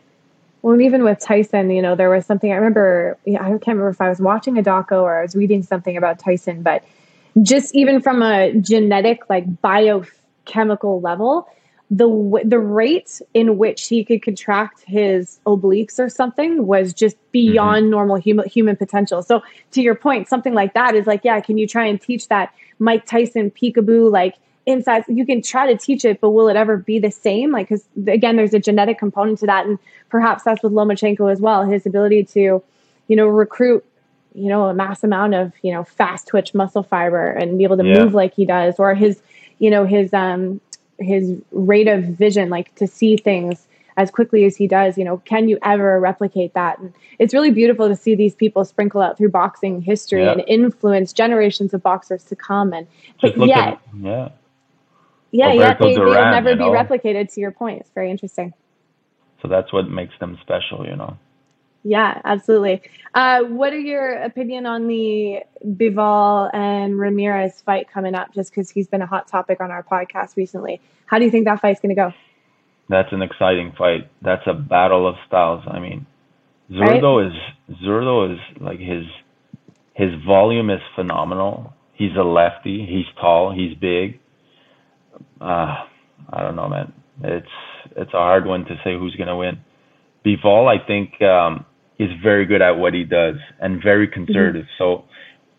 [0.63, 3.17] Well, and even with Tyson, you know, there was something I remember.
[3.27, 6.19] I can't remember if I was watching a doco or I was reading something about
[6.19, 6.85] Tyson, but
[7.43, 11.49] just even from a genetic, like biochemical level,
[11.91, 17.85] the the rate in which he could contract his obliques or something was just beyond
[17.85, 17.91] mm-hmm.
[17.91, 19.23] normal human human potential.
[19.23, 22.29] So to your point, something like that is like, yeah, can you try and teach
[22.29, 24.35] that Mike Tyson peekaboo like
[24.69, 27.69] inside you can try to teach it but will it ever be the same like
[27.69, 29.79] because again there's a genetic component to that and
[30.11, 32.63] perhaps that's with lomachenko as well his ability to
[33.09, 33.83] you know recruit
[34.35, 37.79] you know a mass amount of you know fast twitch muscle fiber and be able
[37.79, 37.99] to yeah.
[37.99, 39.23] move like he does or his
[39.59, 40.61] you know his um
[40.99, 43.67] his rate of vision like to see things
[43.97, 47.51] as quickly as he does you know can you ever replicate that and it's really
[47.51, 50.33] beautiful to see these people sprinkle out through boxing history yeah.
[50.33, 52.87] and influence generations of boxers to come and
[53.23, 54.29] but yet at, yeah
[55.31, 57.33] yeah, yeah, they, they'll never be replicated.
[57.35, 58.55] To your point, it's very interesting.
[59.43, 61.17] So that's what makes them special, you know.
[61.85, 62.83] Yeah, absolutely.
[63.15, 68.35] Uh, what are your opinion on the Bivol and Ramirez fight coming up?
[68.35, 71.45] Just because he's been a hot topic on our podcast recently, how do you think
[71.45, 72.13] that fight's going to go?
[72.89, 74.11] That's an exciting fight.
[74.23, 75.63] That's a battle of styles.
[75.69, 76.07] I mean,
[76.71, 77.33] Zurdo right?
[77.33, 79.05] is Zurdo is like his
[79.95, 81.75] his volume is phenomenal.
[81.93, 82.87] He's a lefty.
[82.87, 83.53] He's tall.
[83.53, 84.21] He's big
[85.41, 85.85] uh,
[86.31, 86.93] I don't know, man.
[87.23, 87.47] It's
[87.97, 89.59] it's a hard one to say who's gonna win.
[90.25, 91.65] Bivol, I think, um,
[91.99, 94.25] is very good at what he does and very mm-hmm.
[94.25, 94.65] conservative.
[94.65, 94.83] Mm-hmm.
[94.83, 95.05] So,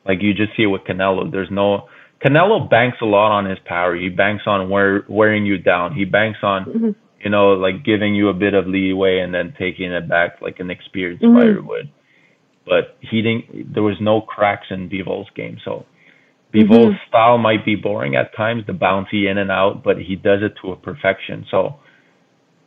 [0.05, 1.32] like you just see it with Canelo.
[1.32, 1.88] There's no
[2.25, 3.95] Canelo banks a lot on his power.
[3.95, 5.95] He banks on wear, wearing you down.
[5.95, 6.89] He banks on, mm-hmm.
[7.23, 10.59] you know, like giving you a bit of leeway and then taking it back like
[10.59, 11.38] an experienced mm-hmm.
[11.38, 11.89] fighter would.
[12.65, 13.73] But he didn't.
[13.73, 15.57] There was no cracks in Bivol's game.
[15.63, 15.86] So
[16.54, 17.08] Bivol's mm-hmm.
[17.08, 20.54] style might be boring at times, the bouncy in and out, but he does it
[20.62, 21.45] to a perfection.
[21.52, 21.80] So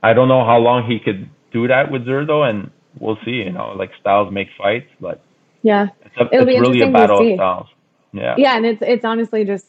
[0.03, 3.33] I don't know how long he could do that with Zurdo, and we'll see.
[3.33, 5.21] You know, like styles make fights, but
[5.63, 7.67] yeah, it's, a, It'll it's be really a battle of styles.
[8.13, 9.67] Yeah, yeah, and it's it's honestly just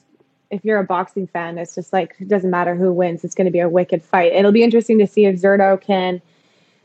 [0.52, 3.46] if you're a boxing fan, it's just like it doesn't matter who wins; it's going
[3.46, 4.34] to be a wicked fight.
[4.34, 6.22] It'll be interesting to see if Zurdo can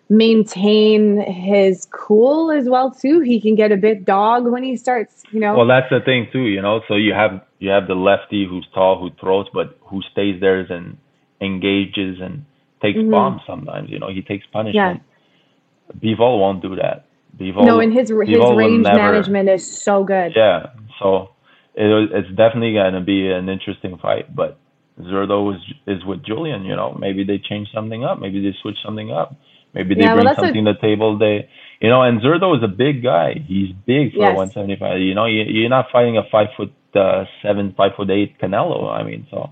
[0.08, 3.20] maintain his cool as well too.
[3.20, 5.56] He can get a bit dog when he starts, you know.
[5.56, 6.80] Well, that's the thing too, you know.
[6.88, 10.60] So you have you have the lefty who's tall, who throws, but who stays there
[10.60, 10.96] and
[11.40, 12.44] engages and
[12.80, 13.10] takes mm-hmm.
[13.10, 13.90] bombs sometimes.
[13.90, 15.02] You know, he takes punishment.
[15.02, 15.94] Yeah.
[15.96, 17.06] Bivol won't do that.
[17.38, 20.32] Bivol, no, and his his range never, management is so good.
[20.34, 21.30] Yeah, so
[21.74, 24.58] it, it's definitely going to be an interesting fight, but.
[25.00, 26.92] Zurdo is is with Julian, you know.
[26.98, 28.18] Maybe they change something up.
[28.18, 29.36] Maybe they switch something up
[29.74, 31.18] Maybe they yeah, bring well, something a, to the table.
[31.18, 31.48] They,
[31.80, 33.34] you know, and Zurdo is a big guy.
[33.46, 34.36] He's big for yes.
[34.36, 35.00] 175.
[35.00, 38.90] You know, you, you're not fighting a five foot uh, seven, five foot eight Canelo.
[38.90, 39.50] I mean, so.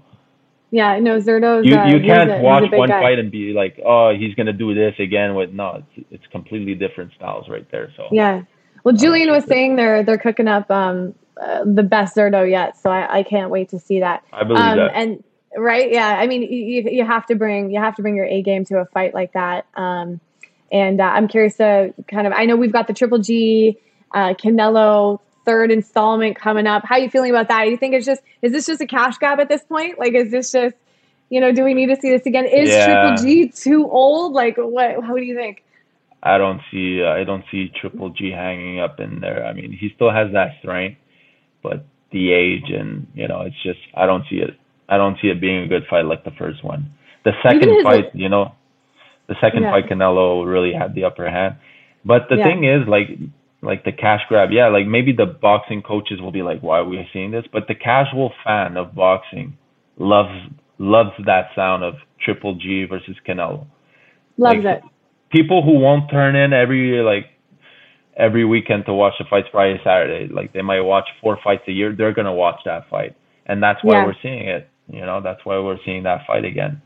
[0.70, 1.64] Yeah, no, Zurdo's.
[1.64, 3.00] You uh, you can't a, watch one guy.
[3.00, 5.34] fight and be like, oh, he's gonna do this again.
[5.34, 7.92] With no, it's it's completely different styles right there.
[7.96, 8.08] So.
[8.10, 8.42] Yeah.
[8.82, 12.90] Well, Julian was saying they're they're cooking up um, uh, the best Zurdo yet, so
[12.90, 14.24] I, I can't wait to see that.
[14.32, 14.90] I believe um, that.
[14.94, 15.24] And
[15.56, 18.42] right, yeah, I mean, you you have to bring you have to bring your A
[18.42, 19.66] game to a fight like that.
[19.74, 20.20] Um,
[20.72, 23.78] and uh, I'm curious to kind of, I know we've got the Triple G,
[24.12, 26.84] uh, Canelo third installment coming up.
[26.84, 27.68] How are you feeling about that?
[27.68, 29.96] You think it's just, is this just a cash grab at this point?
[29.96, 30.74] Like, is this just,
[31.30, 32.46] you know, do we need to see this again?
[32.46, 32.86] Is yeah.
[32.86, 34.32] Triple G too old?
[34.32, 35.62] Like, what, how do you think?
[36.20, 39.46] I don't see, I don't see Triple G hanging up in there.
[39.46, 40.98] I mean, he still has that strength,
[41.62, 44.58] but the age and, you know, it's just, I don't see it.
[44.88, 46.92] I don't see it being a good fight like the first one.
[47.24, 48.54] The second fight, you know,
[49.28, 49.72] the second yeah.
[49.72, 51.56] fight, Canelo really had the upper hand.
[52.04, 52.44] But the yeah.
[52.44, 53.08] thing is, like,
[53.62, 56.84] like the cash grab, yeah, like maybe the boxing coaches will be like, "Why are
[56.84, 59.56] we seeing this?" But the casual fan of boxing
[59.98, 60.38] loves
[60.78, 63.66] loves that sound of Triple G versus Canelo.
[64.36, 64.82] Loves like, it.
[65.30, 67.26] People who won't turn in every like
[68.16, 71.72] every weekend to watch the fights Friday, Saturday, like they might watch four fights a
[71.72, 71.94] year.
[71.96, 73.16] They're gonna watch that fight,
[73.46, 74.06] and that's why yeah.
[74.06, 74.68] we're seeing it.
[74.88, 76.80] You know, that's why we're seeing that fight again.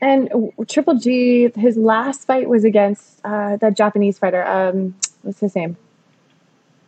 [0.00, 4.44] And Triple G, his last fight was against uh, that Japanese fighter.
[4.46, 5.76] Um, what's his name?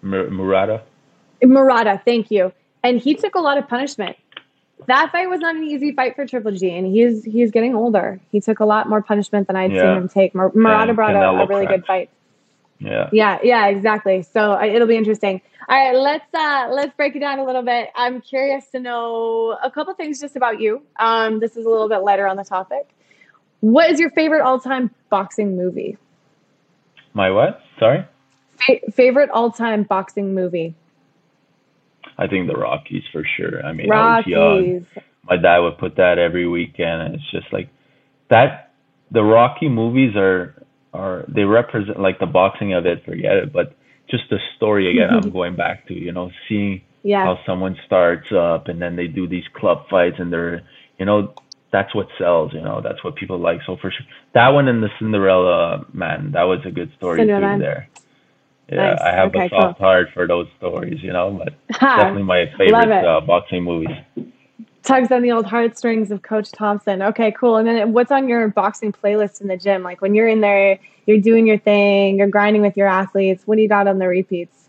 [0.03, 0.83] Murata.
[1.43, 2.53] Murata, thank you.
[2.83, 4.17] And he took a lot of punishment.
[4.87, 8.19] That fight was not an easy fight for Triple G, and he's he's getting older.
[8.33, 9.83] He took a lot more punishment than I'd yeah.
[9.83, 10.35] seen him take.
[10.35, 12.09] Murata brought a, a really good fight.
[12.81, 13.11] Yeah.
[13.13, 14.23] Yeah, yeah, exactly.
[14.23, 15.41] So uh, it'll be interesting.
[15.69, 17.91] All right, let's uh let's break it down a little bit.
[17.95, 20.83] I'm curious to know a couple things just about you.
[20.99, 22.89] Um, this is a little bit lighter on the topic.
[23.61, 25.99] What is your favorite all-time boxing movie?
[27.13, 27.61] My what?
[27.79, 28.07] Sorry.
[28.57, 30.75] Fa- favorite all-time boxing movie?
[32.17, 33.65] I think the Rockies for sure.
[33.65, 34.35] I mean, Rockies.
[34.35, 34.87] I was young.
[35.25, 37.69] My dad would put that every weekend, and it's just like
[38.29, 38.73] that.
[39.11, 40.55] The Rocky movies are
[40.93, 43.05] are they represent like the boxing of it.
[43.05, 43.77] Forget it, but
[44.11, 45.11] just the story again.
[45.11, 47.25] I'm going back to you know seeing yeah.
[47.25, 50.63] how someone starts up and then they do these club fights and they're
[50.99, 51.35] you know
[51.73, 52.53] that's what sells.
[52.53, 53.61] You know that's what people like.
[53.67, 57.57] So for sure, that one and the Cinderella man, that was a good story Cinderella.
[57.57, 57.63] too.
[57.63, 57.89] There.
[58.69, 59.01] Yeah, nice.
[59.01, 59.87] I have okay, a soft cool.
[59.87, 63.97] heart for those stories, you know, but definitely my favorite uh, boxing movies.
[64.83, 67.03] Tugs on the old heartstrings of Coach Thompson.
[67.03, 67.57] Okay, cool.
[67.57, 69.83] And then what's on your boxing playlist in the gym?
[69.83, 73.43] Like when you're in there, you're doing your thing, you're grinding with your athletes.
[73.47, 74.69] What do you got on the repeats?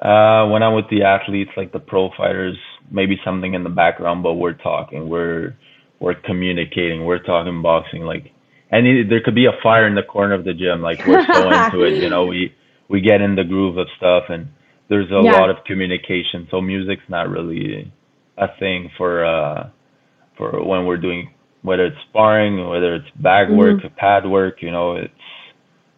[0.00, 2.58] Uh, when I'm with the athletes, like the pro fighters,
[2.90, 5.56] maybe something in the background, but we're talking, we're
[6.00, 8.02] we're communicating, we're talking boxing.
[8.02, 8.32] Like,
[8.70, 10.82] and it, there could be a fire in the corner of the gym.
[10.82, 12.26] Like we're so into it, you know.
[12.26, 12.54] We
[12.92, 14.48] we get in the groove of stuff and
[14.88, 15.32] there's a yeah.
[15.32, 17.90] lot of communication so music's not really
[18.38, 19.68] a thing for uh
[20.36, 23.56] for when we're doing whether it's sparring whether it's bag mm-hmm.
[23.56, 25.12] work pad work you know it's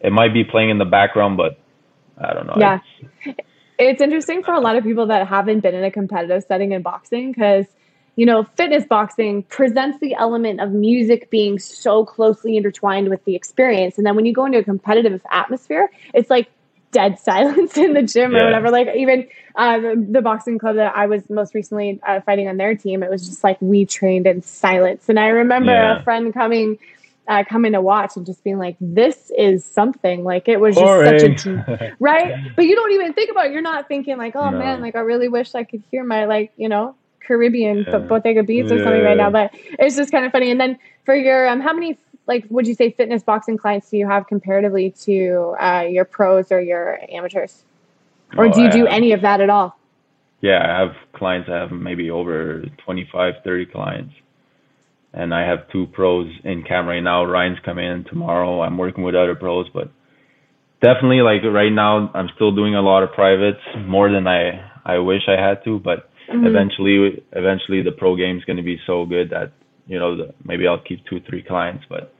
[0.01, 1.57] it might be playing in the background but
[2.17, 2.79] i don't know yeah
[3.23, 3.39] it's,
[3.77, 6.81] it's interesting for a lot of people that haven't been in a competitive setting in
[6.81, 7.65] boxing because
[8.15, 13.35] you know, fitness boxing presents the element of music being so closely intertwined with the
[13.35, 13.97] experience.
[13.97, 16.49] And then when you go into a competitive atmosphere, it's like
[16.95, 18.39] dead silence in the gym yeah.
[18.39, 18.71] or whatever.
[18.71, 22.57] Like even uh, the, the, boxing club that I was most recently uh, fighting on
[22.57, 25.07] their team, it was just like we trained in silence.
[25.09, 25.99] And I remember yeah.
[25.99, 26.79] a friend coming.
[27.27, 31.21] Uh, coming to watch and just being like, "This is something." Like it was just
[31.33, 33.51] such a right, but you don't even think about it.
[33.51, 34.59] You're not thinking like, "Oh no.
[34.59, 36.93] man, like I really wish I could hear my like you know
[37.25, 37.97] Caribbean yeah.
[37.97, 40.51] Bottega beats or something right now." But it's just kind of funny.
[40.51, 41.97] And then for your um, how many
[42.27, 46.51] like would you say fitness boxing clients do you have comparatively to uh, your pros
[46.51, 47.63] or your amateurs?
[48.37, 49.77] Or oh, do you do any of that at all?
[50.41, 54.13] Yeah i have clients i have maybe over 25 30 clients.
[55.13, 57.23] And i have two pros in camp right now.
[57.23, 58.61] Ryan's coming in tomorrow.
[58.61, 59.91] I'm working with other pros but
[60.81, 64.41] definitely like right now i'm still doing a lot of privates more than i
[64.85, 66.45] i wish i had to but mm-hmm.
[66.45, 69.51] eventually eventually the pro game is going to be so good that
[69.87, 72.13] you know the, maybe i'll keep two three clients but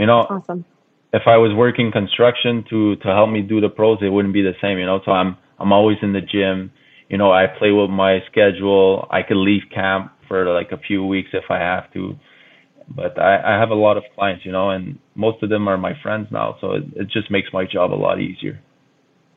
[0.00, 0.64] you know, awesome.
[1.12, 4.42] If I was working construction to to help me do the pros, it wouldn't be
[4.42, 4.78] the same.
[4.78, 6.72] You know, so I'm I'm always in the gym.
[7.08, 9.06] You know, I play with my schedule.
[9.10, 12.16] I could leave camp for like a few weeks if I have to.
[12.88, 15.76] But I, I have a lot of clients, you know, and most of them are
[15.76, 16.56] my friends now.
[16.60, 18.60] So it, it just makes my job a lot easier.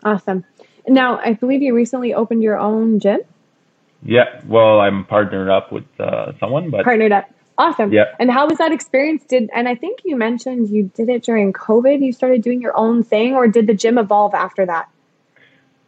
[0.04, 0.44] Awesome.
[0.88, 3.20] Now, I believe you recently opened your own gym.
[4.04, 7.30] Yeah, well, I'm partnered up with uh, someone, but partnered up.
[7.58, 7.94] Awesome.
[7.94, 8.06] Yeah.
[8.20, 9.24] And how was that experience?
[9.26, 12.04] Did and I think you mentioned you did it during COVID.
[12.04, 14.90] You started doing your own thing, or did the gym evolve after that?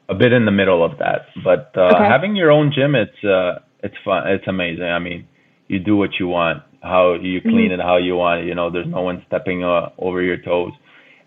[0.08, 2.04] A bit in the middle of that, but uh, okay.
[2.06, 4.28] having your own gym, it's uh, it's fun.
[4.28, 4.84] It's amazing.
[4.86, 5.28] I mean,
[5.68, 7.80] you do what you want, how you clean mm-hmm.
[7.80, 8.42] it, how you want.
[8.42, 10.74] It, you know, there's no one stepping uh, over your toes.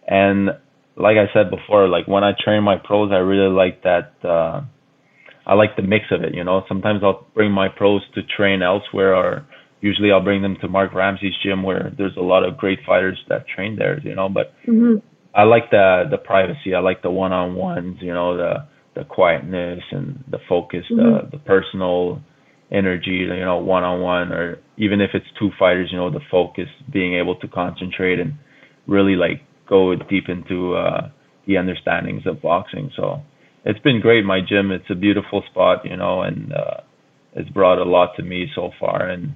[0.07, 0.51] And
[0.97, 4.15] like I said before, like when I train my pros, I really like that.
[4.23, 4.63] Uh,
[5.47, 6.35] I like the mix of it.
[6.35, 9.47] You know, sometimes I'll bring my pros to train elsewhere or
[9.81, 13.19] usually I'll bring them to Marc Ramsay's gym where there's a lot of great fighters
[13.29, 14.97] that train there, you know, but mm-hmm.
[15.35, 16.75] I like the the privacy.
[16.75, 21.31] I like the one on ones, you know, the the quietness and the focus, mm-hmm.
[21.31, 22.21] the the personal
[22.71, 26.21] energy, you know, one on one or even if it's two fighters, you know, the
[26.31, 28.35] focus, being able to concentrate and
[28.87, 31.09] really like go deep into uh
[31.47, 32.91] the understandings of boxing.
[32.95, 33.23] So
[33.65, 34.25] it's been great.
[34.25, 36.81] My gym, it's a beautiful spot, you know, and uh
[37.35, 39.35] it's brought a lot to me so far and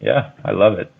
[0.00, 0.92] yeah, I love it.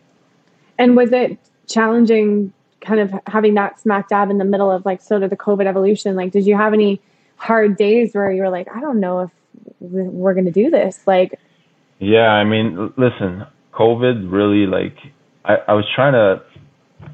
[0.78, 5.00] And was it challenging kind of having that smack dab in the middle of like
[5.00, 6.16] sort of the COVID evolution?
[6.16, 7.00] Like, did you have any
[7.36, 9.30] hard days where you were like, I don't know if
[9.80, 11.00] we're going to do this?
[11.06, 11.38] Like,
[11.98, 14.96] yeah, I mean, listen, COVID really like,
[15.44, 16.42] I, I was trying to,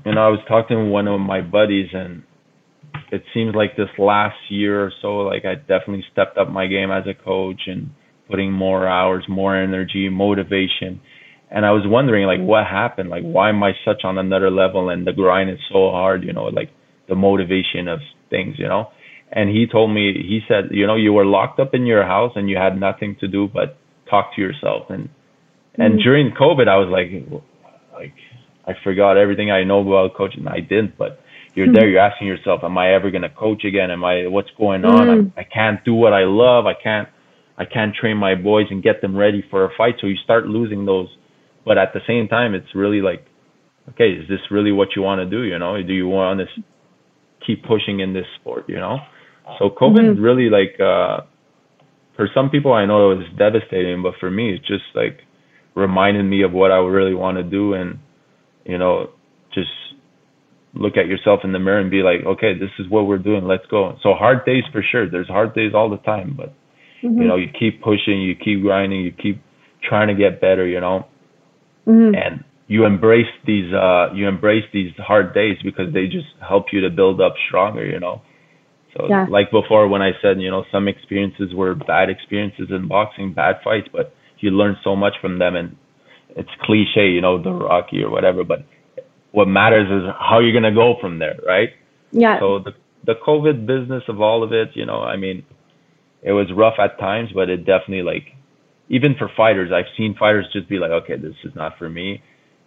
[0.04, 2.22] you know, I was talking to one of my buddies and
[3.12, 6.90] it seems like this last year or so, like I definitely stepped up my game
[6.90, 7.90] as a coach and
[8.28, 11.00] putting more hours, more energy, motivation
[11.50, 14.88] and I was wondering like what happened, like why am I such on another level
[14.88, 16.70] and the grind is so hard, you know, like
[17.08, 18.90] the motivation of things, you know.
[19.32, 22.32] And he told me, he said, you know, you were locked up in your house
[22.36, 23.78] and you had nothing to do but
[24.08, 24.90] talk to yourself.
[24.90, 25.82] And mm-hmm.
[25.82, 27.10] and during COVID, I was like,
[27.92, 28.14] like
[28.66, 30.46] I forgot everything I know about coaching.
[30.46, 31.20] I didn't, but
[31.54, 31.74] you're mm-hmm.
[31.74, 31.88] there.
[31.88, 33.90] You're asking yourself, am I ever gonna coach again?
[33.90, 34.26] Am I?
[34.26, 35.06] What's going on?
[35.06, 35.38] Mm-hmm.
[35.38, 36.66] I, I can't do what I love.
[36.66, 37.08] I can't.
[37.56, 39.96] I can't train my boys and get them ready for a fight.
[40.00, 41.08] So you start losing those.
[41.64, 43.26] But at the same time, it's really like,
[43.90, 45.42] okay, is this really what you want to do?
[45.42, 46.46] You know, do you want to
[47.46, 48.64] keep pushing in this sport?
[48.68, 48.98] You know,
[49.58, 50.22] so COVID mm-hmm.
[50.22, 51.24] really like uh,
[52.16, 55.20] for some people I know it was devastating, but for me it's just like
[55.74, 57.98] reminded me of what I really want to do and
[58.64, 59.10] you know
[59.54, 59.70] just
[60.74, 63.44] look at yourself in the mirror and be like, okay, this is what we're doing.
[63.44, 63.96] Let's go.
[64.02, 65.10] So hard days for sure.
[65.10, 66.54] There's hard days all the time, but
[67.02, 67.20] mm-hmm.
[67.20, 69.42] you know, you keep pushing, you keep grinding, you keep
[69.82, 71.06] trying to get better, you know,
[71.86, 72.14] mm-hmm.
[72.14, 76.80] and you embrace these, uh, you embrace these hard days because they just help you
[76.82, 78.22] to build up stronger, you know.
[78.96, 79.26] So yeah.
[79.28, 83.56] like before when I said, you know, some experiences were bad experiences in boxing, bad
[83.62, 85.76] fights, but you learn so much from them and
[86.36, 88.64] it's cliche, you know, the Rocky or whatever, but
[89.32, 91.70] what matters is how you're gonna go from there, right?
[92.10, 92.38] Yeah.
[92.40, 92.72] So the
[93.04, 95.44] the COVID business of all of it, you know, I mean,
[96.22, 98.36] it was rough at times, but it definitely like
[98.90, 102.22] even for fighters, I've seen fighters just be like, okay, this is not for me.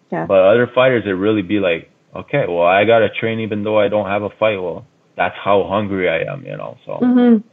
[0.09, 0.25] Yeah.
[0.25, 3.89] But other fighters, it really be like, okay, well, I gotta train even though I
[3.89, 4.57] don't have a fight.
[4.57, 6.77] Well, that's how hungry I am, you know.
[6.85, 7.47] So mm-hmm.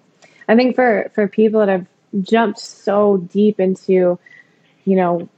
[0.49, 1.87] I think for for people that have
[2.23, 4.19] jumped so deep into,
[4.85, 5.29] you know,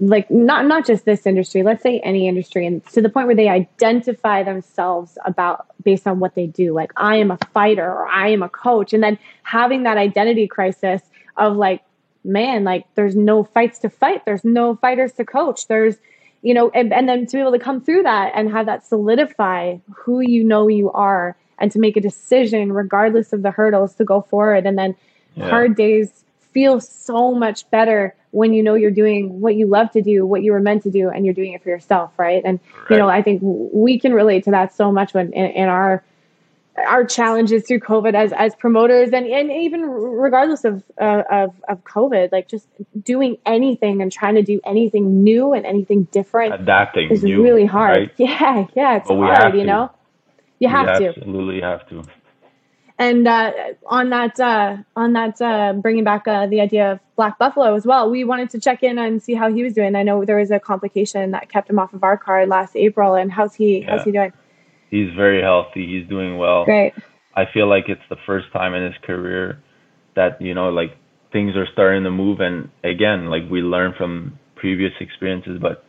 [0.00, 3.34] like not not just this industry let's say any industry and to the point where
[3.34, 8.06] they identify themselves about based on what they do like i am a fighter or
[8.08, 11.00] i am a coach and then having that identity crisis
[11.38, 11.82] of like
[12.24, 15.96] man like there's no fights to fight there's no fighters to coach there's
[16.42, 18.86] you know and, and then to be able to come through that and have that
[18.86, 23.94] solidify who you know you are and to make a decision regardless of the hurdles
[23.94, 24.94] to go forward and then
[25.34, 25.48] yeah.
[25.48, 30.02] hard days feel so much better when you know you're doing what you love to
[30.02, 32.42] do, what you were meant to do, and you're doing it for yourself, right?
[32.44, 32.90] And right.
[32.90, 36.02] you know, I think we can relate to that so much when in, in our
[36.76, 41.84] our challenges through COVID as as promoters, and and even regardless of uh, of of
[41.84, 42.66] COVID, like just
[43.02, 47.66] doing anything and trying to do anything new and anything different, adapting is new, really
[47.66, 47.98] hard.
[47.98, 48.12] Right?
[48.18, 49.54] Yeah, yeah, it's hard.
[49.54, 49.90] You know,
[50.58, 52.02] you have we to absolutely have to.
[52.96, 53.52] And uh,
[53.86, 57.84] on that, uh, on that, uh, bringing back uh, the idea of Black Buffalo as
[57.84, 59.96] well, we wanted to check in and see how he was doing.
[59.96, 63.14] I know there was a complication that kept him off of our card last April,
[63.14, 63.80] and how's he?
[63.80, 63.96] Yeah.
[63.96, 64.32] How's he doing?
[64.90, 65.86] He's very healthy.
[65.86, 66.64] He's doing well.
[66.64, 66.94] Great.
[67.34, 69.62] I feel like it's the first time in his career
[70.14, 70.96] that you know, like
[71.32, 72.40] things are starting to move.
[72.40, 75.84] And again, like we learn from previous experiences, but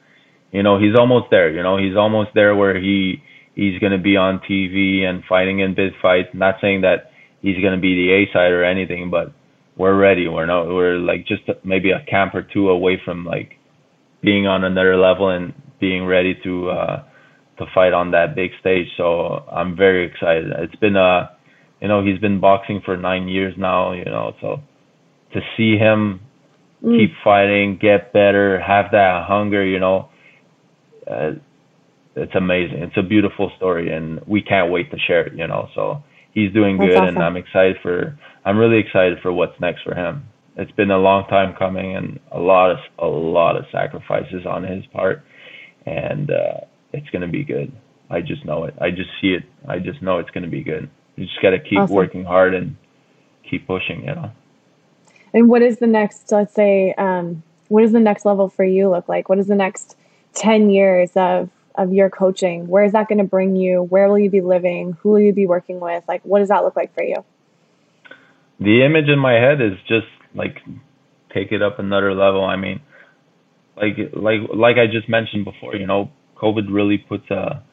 [0.52, 1.52] you know, he's almost there.
[1.52, 3.22] You know, he's almost there where he
[3.56, 6.30] he's going to be on TV and fighting in big fights.
[6.34, 9.34] Not saying that he's going to be the A side or anything, but
[9.78, 10.28] we're ready.
[10.28, 10.68] We're not.
[10.68, 13.58] We're like just maybe a camp or two away from like
[14.22, 17.04] being on another level and being ready to uh,
[17.58, 18.88] to fight on that big stage.
[18.98, 20.52] So I'm very excited.
[20.60, 21.32] It's been a,
[21.82, 23.94] you know, he's been boxing for nine years now.
[23.94, 24.62] You know, so
[25.34, 26.22] to see him
[26.84, 26.98] mm.
[26.98, 30.10] keep fighting, get better, have that hunger, you know.
[31.10, 31.34] Uh,
[32.16, 32.78] it's amazing.
[32.78, 35.34] It's a beautiful story, and we can't wait to share it.
[35.34, 36.04] You know, so
[36.34, 37.16] he's doing That's good, awesome.
[37.16, 38.18] and I'm excited for.
[38.46, 40.24] I'm really excited for what's next for him.
[40.56, 44.64] It's been a long time coming, and a lot of a lot of sacrifices on
[44.64, 45.24] his part,
[45.86, 46.62] and uh,
[46.96, 47.72] it's gonna be good.
[48.10, 48.76] I just know it.
[48.80, 49.44] I just see it.
[49.68, 50.90] I just know it's gonna be good.
[51.16, 51.96] You just gotta keep awesome.
[51.96, 52.76] working hard and
[53.50, 54.02] keep pushing.
[54.02, 54.32] You know.
[55.34, 56.32] And what is the next?
[56.32, 59.30] Let's say, um, what does the next level for you look like?
[59.30, 59.98] What is the next
[60.34, 62.68] ten years of of your coaching?
[62.68, 63.84] Where is that going to bring you?
[63.84, 64.94] Where will you be living?
[65.02, 66.04] Who will you be working with?
[66.08, 67.24] Like, what does that look like for you?
[68.60, 70.62] The image in my head is just like
[71.34, 72.46] take it up another level.
[72.46, 72.80] I mean,
[73.76, 76.10] like like like I just mentioned before, you know,
[76.42, 77.64] COVID really puts a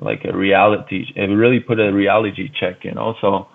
[0.00, 1.04] like a reality.
[1.14, 3.14] It really put a reality check, you know.
[3.20, 3.46] So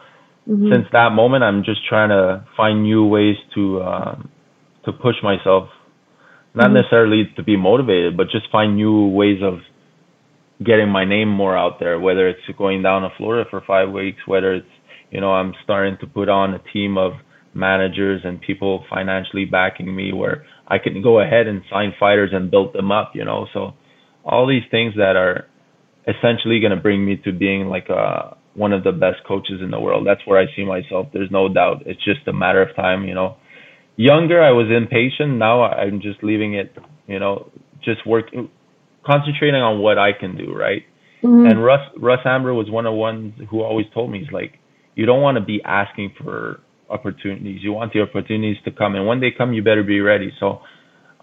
[0.48, 0.72] mm-hmm.
[0.72, 4.32] since that moment, I'm just trying to find new ways to um,
[4.86, 5.70] to push myself
[6.56, 6.76] not mm-hmm.
[6.76, 9.60] necessarily to be motivated, but just find new ways of
[10.64, 12.00] getting my name more out there.
[12.00, 14.68] Whether it's going down to Florida for five weeks, whether it's
[15.12, 17.14] you know I'm starting to put on a team of
[17.54, 22.52] managers and people financially backing me, where I can go ahead and sign fighters and
[22.52, 23.12] build them up.
[23.14, 23.74] You know, so
[24.30, 25.48] all these things that are
[26.08, 29.62] essentially going to bring me to being like a uh, one of the best coaches
[29.62, 30.06] in the world.
[30.08, 31.08] That's where I see myself.
[31.14, 31.84] There's no doubt.
[31.86, 33.38] It's just a matter of time, you know
[33.96, 35.38] younger I was impatient.
[35.38, 36.74] Now I'm just leaving it
[37.10, 37.52] you know,
[37.84, 38.50] just working,
[39.06, 40.84] concentrating on what I can do, right?
[41.24, 41.50] Mm-hmm.
[41.50, 44.60] And Russ Russ Amber was one of the ones who always told me, he's like,
[44.96, 47.60] you don't want to be asking for opportunities.
[47.62, 50.32] You want the opportunities to come, and when they come, you better be ready.
[50.40, 50.62] So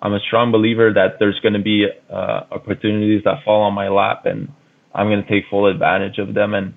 [0.02, 3.88] I'm a strong believer that there's going to be uh, opportunities that fall on my
[3.88, 4.48] lap, and
[4.94, 6.74] I'm going to take full advantage of them and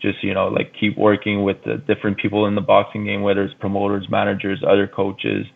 [0.00, 3.42] just you know like keep working with the different people in the boxing game, whether
[3.44, 5.46] it's promoters, managers, other coaches,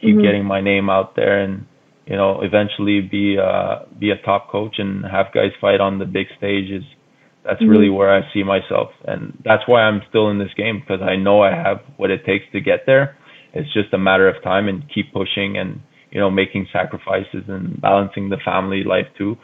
[0.00, 0.22] keep mm-hmm.
[0.22, 1.66] getting my name out there, and
[2.06, 6.04] you know eventually be uh, be a top coach and have guys fight on the
[6.04, 6.82] big stages.
[7.44, 7.70] That's mm-hmm.
[7.70, 11.16] really where I see myself, and that's why I'm still in this game because I
[11.16, 13.16] know I have what it takes to get there.
[13.52, 15.80] It's just a matter of time and keep pushing and
[16.14, 19.36] you know, making sacrifices and balancing the family life too.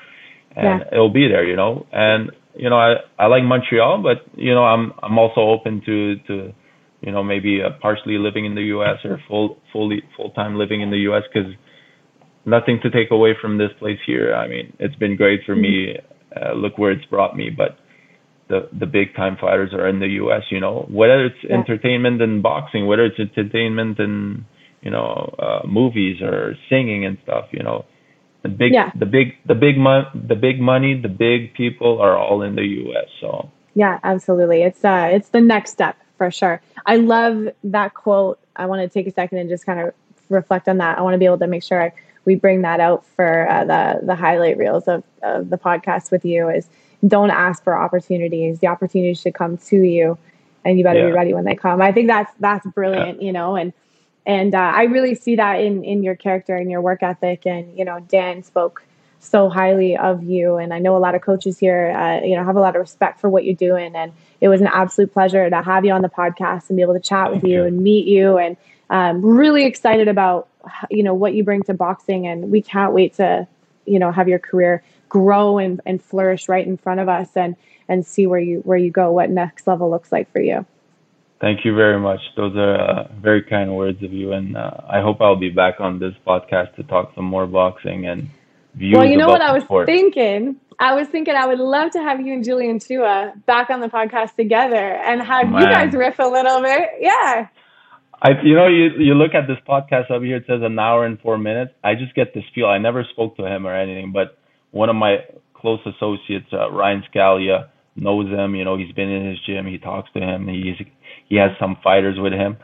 [0.57, 0.87] And yeah.
[0.93, 1.87] it'll be there, you know.
[1.93, 6.17] And you know, I I like Montreal, but you know, I'm I'm also open to
[6.29, 6.53] to
[7.01, 9.05] you know maybe uh, partially living in the U.S.
[9.05, 11.25] or full fully full time living in the U.S.
[11.33, 11.53] because
[12.47, 14.35] nothing to take away from this place here.
[14.35, 15.63] I mean, it's been great for mm-hmm.
[15.63, 15.99] me.
[16.35, 17.79] Uh, look where it's brought me, but
[18.49, 20.43] the the big time fighters are in the U.S.
[20.51, 21.57] You know, whether it's yeah.
[21.57, 24.45] entertainment and boxing, whether it's entertainment and
[24.83, 27.47] you know, uh, movies or singing and stuff.
[27.53, 27.85] You know,
[28.43, 28.91] the big, yeah.
[28.95, 32.65] the big, the big money, the big money, the big people are all in the
[32.65, 33.09] U.S.
[33.21, 34.63] So yeah, absolutely.
[34.63, 36.61] It's uh, it's the next step for sure.
[36.87, 38.39] I love that quote.
[38.57, 39.95] I want to take a second and just kind of
[40.29, 40.99] reflect on that.
[40.99, 41.93] I want to be able to make sure I,
[42.25, 46.25] we bring that out for uh, the the highlight reels of, of the podcast with
[46.25, 46.49] you.
[46.49, 46.69] Is
[47.07, 48.59] don't ask for opportunities.
[48.59, 50.19] The opportunities should come to you,
[50.65, 51.07] and you better yeah.
[51.07, 51.81] be ready when they come.
[51.81, 53.23] I think that's that's brilliant.
[53.23, 53.27] Yeah.
[53.27, 53.73] You know, and
[54.27, 57.47] and uh, I really see that in in your character and your work ethic.
[57.47, 58.85] And you know, Dan spoke
[59.19, 62.45] so highly of you, and I know a lot of coaches here, uh, you know,
[62.45, 63.95] have a lot of respect for what you're doing.
[63.95, 66.95] And it was an absolute pleasure to have you on the podcast and be able
[66.95, 68.39] to chat with you, you, and meet you.
[68.39, 68.57] And
[68.89, 70.49] um, really excited about
[70.91, 73.47] you know what you bring to boxing, and we can't wait to
[73.87, 77.57] you know have your career grow and, and flourish right in front of us and
[77.89, 80.65] and see where you where you go what next level looks like for you
[81.41, 82.21] Thank you very much.
[82.37, 85.77] Those are uh, very kind words of you, and uh, I hope I'll be back
[85.81, 88.29] on this podcast to talk some more boxing and
[88.75, 88.95] views.
[88.95, 89.87] Well, you know what I was sport.
[89.87, 90.57] thinking.
[90.79, 93.89] I was thinking I would love to have you and Julian Chua back on the
[93.89, 95.63] podcast together and have Man.
[95.63, 96.89] you guys riff a little bit.
[97.01, 97.49] Yeah.
[98.23, 100.37] I, you know, you you look at this podcast over here.
[100.37, 101.73] It says an hour and four minutes.
[101.83, 102.67] I just get this feel.
[102.67, 104.39] I never spoke to him or anything, but
[104.73, 105.25] one of my
[105.55, 108.55] close associates, uh, Ryan Scalia, knows him.
[108.55, 109.67] You know, he's been in his gym.
[109.67, 110.49] He talks to him.
[110.49, 110.77] He's
[111.31, 112.59] he has some fighters with him,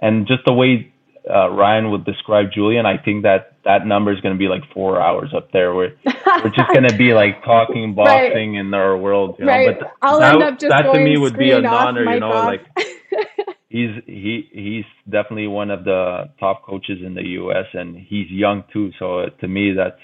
[0.00, 0.92] and just the way
[1.28, 4.62] uh, Ryan would describe Julian, I think that that number is going to be like
[4.74, 5.74] four hours up there.
[5.74, 8.60] We're we're just going to be like talking boxing right.
[8.60, 9.52] in our world, you know.
[9.52, 9.78] Right.
[9.78, 12.30] But I'll that, end up just that to me would be an honor, you know.
[12.30, 12.66] Like
[13.68, 17.66] he's he he's definitely one of the top coaches in the U.S.
[17.72, 18.90] and he's young too.
[18.98, 20.00] So uh, to me, that's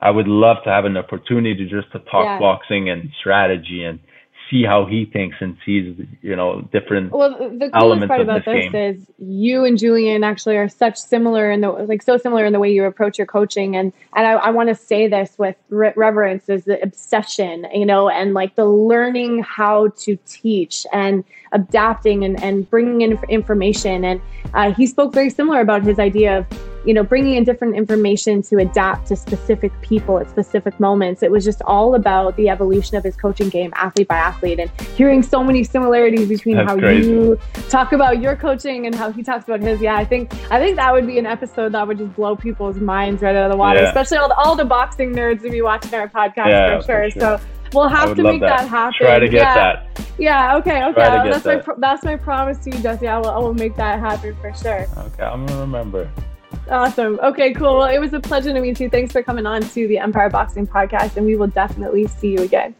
[0.00, 2.38] I would love to have an opportunity just to talk yeah.
[2.38, 4.00] boxing and strategy and
[4.52, 8.70] see how he thinks and sees you know different well the coolest part about this,
[8.70, 12.52] this is you and julian actually are such similar in the like so similar in
[12.52, 13.74] the way you approach your coaching.
[13.74, 17.86] And and i, I want to say this with re- reverence is the obsession you
[17.86, 24.04] know and like the learning how to teach and adapting and, and bringing in information.
[24.04, 24.20] And
[24.54, 26.46] uh, he spoke very similar about his idea of
[26.84, 31.22] you know, bringing in different information to adapt to specific people at specific moments.
[31.22, 34.70] It was just all about the evolution of his coaching game, athlete by athlete, and
[34.96, 37.10] hearing so many similarities between That's how crazy.
[37.10, 39.80] you talk about your coaching and how he talks about his.
[39.80, 42.78] Yeah, I think I think that would be an episode that would just blow people's
[42.78, 43.88] minds right out of the water, yeah.
[43.88, 47.04] especially all the, all the boxing nerds to be watching our podcast yeah, for, sure.
[47.04, 47.38] for, sure.
[47.38, 48.60] So we'll have to make that.
[48.60, 48.68] that.
[48.68, 49.06] happen.
[49.06, 49.54] Try to get yeah.
[49.54, 50.06] that.
[50.18, 50.56] Yeah.
[50.56, 50.84] Okay.
[50.84, 50.94] Okay.
[50.94, 51.66] That's that.
[51.66, 53.08] my that's my promise to you, Jessy.
[53.08, 54.86] I will, I will make that happen for sure.
[54.96, 56.10] Okay, I'm gonna remember.
[56.70, 57.18] Awesome.
[57.22, 57.78] Okay, cool.
[57.78, 58.88] Well, it was a pleasure to meet you.
[58.88, 62.42] Thanks for coming on to the Empire Boxing Podcast, and we will definitely see you
[62.42, 62.74] again.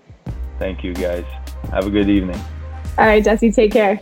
[0.58, 1.24] Thank you, guys.
[1.70, 2.40] Have a good evening.
[2.98, 4.00] All right, Jessy, take care.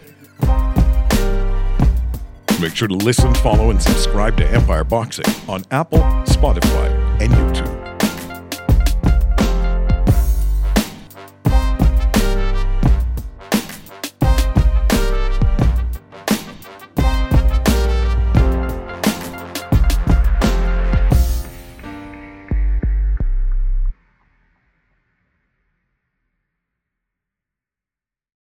[2.60, 6.90] Make sure to listen, follow, and subscribe to Empire Boxing on Apple, Spotify,
[7.20, 7.69] and YouTube.